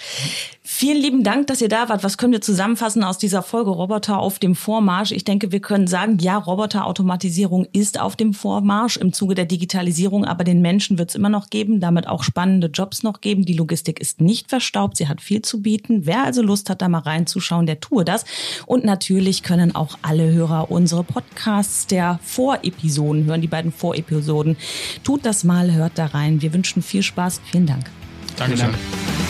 Vielen 0.71 1.01
lieben 1.01 1.25
Dank, 1.25 1.47
dass 1.47 1.63
ihr 1.63 1.71
da 1.71 1.89
wart. 1.89 2.05
Was 2.05 2.19
können 2.19 2.35
wir 2.35 2.43
zusammenfassen 2.43 3.03
aus 3.03 3.17
dieser 3.17 3.43
Folge 3.43 3.71
Roboter 3.71 4.19
auf 4.19 4.39
dem 4.39 4.55
Vormarsch? 4.55 5.13
Ich 5.13 5.25
denke, 5.25 5.51
wir 5.51 5.61
können 5.61 5.87
sagen, 5.87 6.19
ja, 6.21 6.37
Roboterautomatisierung 6.37 7.67
ist 7.73 7.99
auf 7.99 8.17
dem 8.17 8.35
Vormarsch 8.35 8.99
im 8.99 9.15
Zuge 9.15 9.35
der 9.35 9.47
Digitalisierung, 9.47 10.27
aber 10.27 10.45
den 10.45 10.61
Menschen 10.61 10.99
wird 10.99 11.09
es 11.09 11.15
immer 11.15 11.31
noch 11.31 11.49
geben, 11.49 11.81
damit 11.81 12.07
auch 12.07 12.23
spannende 12.23 12.67
Jobs 12.67 13.03
noch 13.03 13.23
geben. 13.23 13.47
Die 13.47 13.55
Logistik 13.55 13.99
ist 13.99 14.21
nicht 14.21 14.51
verstaubt, 14.51 14.99
sie 14.99 15.09
hat 15.09 15.23
viel 15.23 15.41
zu 15.41 15.63
bieten. 15.63 16.05
Wer 16.05 16.23
also 16.23 16.43
Lust 16.43 16.69
hat, 16.69 16.83
da 16.83 16.89
mal 16.91 16.99
reinzuschauen, 16.99 17.65
der 17.65 17.81
tue 17.81 18.05
das. 18.05 18.27
Und 18.67 18.85
natürlich 18.85 19.43
können 19.43 19.75
auch 19.75 19.99
alle 20.03 20.31
Hörer 20.31 20.71
unsere 20.71 21.03
Podcasts 21.03 21.87
der 21.87 22.21
Vorepisoden 22.23 23.25
hören, 23.25 23.41
die 23.41 23.49
beiden 23.49 23.73
Vorepisoden. 23.73 24.59
Tut 25.03 25.25
das 25.25 25.45
mal, 25.45 25.73
hört 25.73 25.93
da 25.95 26.07
rein. 26.07 26.43
Wir 26.43 26.53
wünschen 26.53 26.83
viel 26.83 27.03
Spaß. 27.03 27.41
Vielen 27.51 27.65
Dank. 27.65 27.91
Dankeschön. 28.37 28.67
Vielen 28.67 28.73
Dank. 28.73 29.28